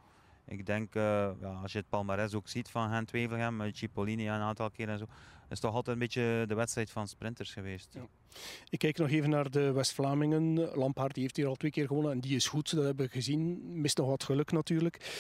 ik 0.50 0.66
denk, 0.66 0.94
uh, 0.94 1.02
ja, 1.40 1.58
als 1.62 1.72
je 1.72 1.78
het 1.78 1.88
palmarès 1.88 2.34
ook 2.34 2.48
ziet 2.48 2.68
van 2.68 2.90
Gent-Wevelgem, 2.90 3.56
met 3.56 3.76
Cipollini 3.76 4.28
een 4.28 4.40
aantal 4.40 4.70
keer 4.70 4.88
en 4.88 4.98
zo, 4.98 5.06
is 5.50 5.60
toch 5.60 5.74
altijd 5.74 5.96
een 5.96 6.02
beetje 6.02 6.44
de 6.48 6.54
wedstrijd 6.54 6.90
van 6.90 7.08
sprinters 7.08 7.52
geweest. 7.52 7.88
Ja. 7.92 8.06
Ik 8.68 8.78
kijk 8.78 8.98
nog 8.98 9.10
even 9.10 9.30
naar 9.30 9.50
de 9.50 9.72
West-Vlamingen. 9.72 10.54
Lampaard 10.74 11.14
die 11.14 11.22
heeft 11.22 11.36
hier 11.36 11.46
al 11.46 11.54
twee 11.54 11.70
keer 11.70 11.86
gewonnen 11.86 12.12
en 12.12 12.20
die 12.20 12.36
is 12.36 12.46
goed, 12.46 12.74
dat 12.74 12.84
hebben 12.84 13.06
we 13.06 13.12
gezien. 13.12 13.60
Mist 13.80 13.96
nog 13.96 14.06
wat 14.06 14.24
geluk 14.24 14.52
natuurlijk. 14.52 15.10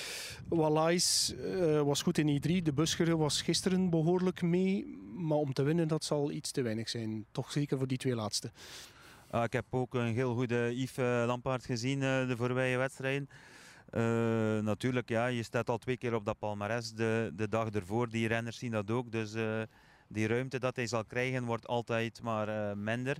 Wallais 0.48 1.34
uh, 1.38 1.80
was 1.80 2.02
goed 2.02 2.18
in 2.18 2.40
I3. 2.40 2.62
De 2.62 2.72
Buscheren 2.72 3.18
was 3.18 3.42
gisteren 3.42 3.90
behoorlijk 3.90 4.42
mee. 4.42 4.98
Maar 5.14 5.38
om 5.38 5.52
te 5.52 5.62
winnen, 5.62 5.88
dat 5.88 6.04
zal 6.04 6.30
iets 6.30 6.50
te 6.50 6.62
weinig 6.62 6.88
zijn. 6.88 7.24
Toch 7.32 7.52
zeker 7.52 7.78
voor 7.78 7.86
die 7.86 7.98
twee 7.98 8.14
laatste. 8.14 8.50
Uh, 9.34 9.42
ik 9.42 9.52
heb 9.52 9.64
ook 9.70 9.94
een 9.94 10.12
heel 10.12 10.34
goede 10.34 10.70
Yves 10.74 11.26
Lampaard 11.26 11.64
gezien 11.64 12.00
de 12.00 12.34
voorbije 12.36 12.76
wedstrijden. 12.76 13.28
Uh, 13.92 14.58
natuurlijk, 14.58 15.08
ja, 15.08 15.26
je 15.26 15.42
staat 15.42 15.70
al 15.70 15.78
twee 15.78 15.96
keer 15.96 16.14
op 16.14 16.24
dat 16.24 16.38
palmarès. 16.38 16.92
De, 16.92 17.32
de 17.34 17.48
dag 17.48 17.68
ervoor, 17.68 18.08
die 18.08 18.28
renners 18.28 18.58
zien 18.58 18.70
dat 18.70 18.90
ook. 18.90 19.12
Dus 19.12 19.34
uh, 19.34 19.62
die 20.08 20.26
ruimte 20.26 20.58
dat 20.58 20.76
hij 20.76 20.86
zal 20.86 21.04
krijgen 21.04 21.44
wordt 21.44 21.66
altijd 21.66 22.22
maar 22.22 22.48
uh, 22.48 22.72
minder. 22.76 23.16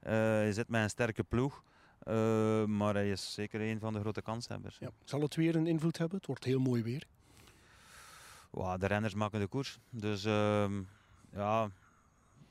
hij 0.00 0.52
zit 0.52 0.68
met 0.68 0.82
een 0.82 0.90
sterke 0.90 1.22
ploeg. 1.22 1.62
maar 2.66 2.94
hij 2.94 3.10
is 3.10 3.34
zeker 3.34 3.60
een 3.60 3.78
van 3.78 3.92
de 3.92 4.00
grote 4.00 4.22
kanshebbers. 4.22 4.76
Ja. 4.78 4.90
Zal 5.04 5.20
het 5.20 5.34
weer 5.34 5.56
een 5.56 5.66
invloed 5.66 5.98
hebben? 5.98 6.16
Het 6.16 6.26
wordt 6.26 6.44
heel 6.44 6.60
mooi 6.60 6.82
weer. 6.82 7.06
Wow, 8.50 8.80
de 8.80 8.86
renners 8.86 9.14
maken 9.14 9.40
de 9.40 9.46
koers. 9.46 9.78
Dus 9.90 10.22
ja, 11.32 11.64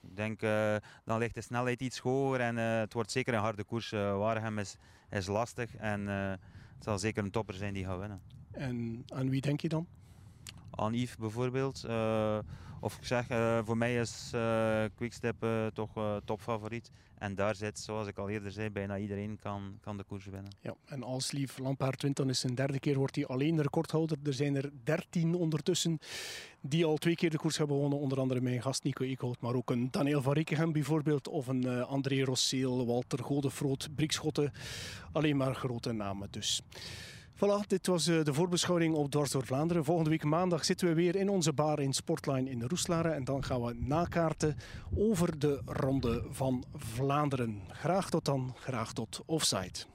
ik 0.01 0.15
denk 0.15 0.39
dan 1.03 1.17
ligt 1.19 1.35
de 1.35 1.41
snelheid 1.41 1.81
iets 1.81 1.99
hoger 1.99 2.39
en 2.39 2.55
het 2.55 2.93
wordt 2.93 3.11
zeker 3.11 3.33
een 3.33 3.39
harde 3.39 3.63
koers. 3.63 3.89
Waregem 3.89 4.59
is, 4.59 4.75
is 5.09 5.27
lastig 5.27 5.75
en 5.75 6.07
het 6.83 6.91
zal 6.91 7.01
zeker 7.01 7.23
een 7.23 7.31
topper 7.31 7.55
zijn 7.55 7.73
die 7.73 7.85
gaat 7.85 7.99
winnen. 7.99 8.21
En 8.51 9.03
aan 9.07 9.29
wie 9.29 9.41
denk 9.41 9.61
je 9.61 9.69
dan? 9.69 9.87
Aan 10.69 10.93
Yves 10.93 11.15
bijvoorbeeld. 11.15 11.83
Of 12.83 12.97
ik 12.97 13.05
zeg, 13.05 13.29
uh, 13.29 13.59
voor 13.63 13.77
mij 13.77 13.95
is 13.95 14.31
uh, 14.35 14.83
Quickstep 14.95 15.45
toch 15.73 16.21
topfavoriet. 16.25 16.91
En 17.17 17.35
daar 17.35 17.55
zit, 17.55 17.79
zoals 17.79 18.07
ik 18.07 18.17
al 18.17 18.29
eerder 18.29 18.51
zei, 18.51 18.69
bijna 18.69 18.97
iedereen 18.97 19.39
kan, 19.39 19.77
kan 19.81 19.97
de 19.97 20.03
koers 20.03 20.25
winnen. 20.25 20.55
Ja, 20.61 20.75
en 20.85 21.03
als 21.03 21.31
Lief 21.31 21.57
Lampaard 21.57 22.01
wint, 22.01 22.15
dan 22.15 22.29
is 22.29 22.39
zijn 22.39 22.55
derde 22.55 22.79
keer 22.79 22.97
wordt 22.97 23.15
hij 23.15 23.25
alleen 23.25 23.61
recordhouder. 23.61 24.17
Er 24.23 24.33
zijn 24.33 24.55
er 24.55 24.69
dertien 24.83 25.35
ondertussen 25.35 25.99
die 26.61 26.85
al 26.85 26.97
twee 26.97 27.15
keer 27.15 27.29
de 27.29 27.37
koers 27.37 27.57
hebben 27.57 27.75
gewonnen. 27.75 27.99
Onder 27.99 28.19
andere 28.19 28.41
mijn 28.41 28.61
gast 28.61 28.83
Nico 28.83 29.03
Eekhout, 29.03 29.41
maar 29.41 29.53
ook 29.53 29.69
een 29.69 29.91
Daniel 29.91 30.21
van 30.21 30.33
Rikegem 30.33 30.71
bijvoorbeeld. 30.71 31.27
Of 31.27 31.47
een 31.47 31.67
André 31.67 32.23
Rosseel, 32.23 32.85
Walter 32.85 33.19
Godefroot, 33.19 33.89
Briekschotten. 33.95 34.51
Alleen 35.11 35.37
maar 35.37 35.55
grote 35.55 35.91
namen 35.91 36.27
dus. 36.31 36.61
Voilà, 37.43 37.67
dit 37.67 37.87
was 37.87 38.07
uh, 38.07 38.23
de 38.23 38.33
voorbeschouwing 38.33 38.95
op 38.95 39.11
Dwars 39.11 39.31
door 39.31 39.45
Vlaanderen. 39.45 39.83
Volgende 39.83 40.09
week 40.09 40.23
maandag 40.23 40.65
zitten 40.65 40.87
we 40.87 40.93
weer 40.93 41.15
in 41.15 41.29
onze 41.29 41.53
bar 41.53 41.79
in 41.79 41.93
Sportline 41.93 42.49
in 42.49 42.63
Roeslaren. 42.63 43.15
En 43.15 43.23
dan 43.23 43.43
gaan 43.43 43.61
we 43.61 43.75
nakaarten 43.79 44.55
over 44.97 45.39
de 45.39 45.61
Ronde 45.65 46.23
van 46.29 46.63
Vlaanderen. 46.75 47.61
Graag 47.67 48.09
tot 48.09 48.25
dan, 48.25 48.53
graag 48.55 48.93
tot 48.93 49.21
Offside. 49.25 49.92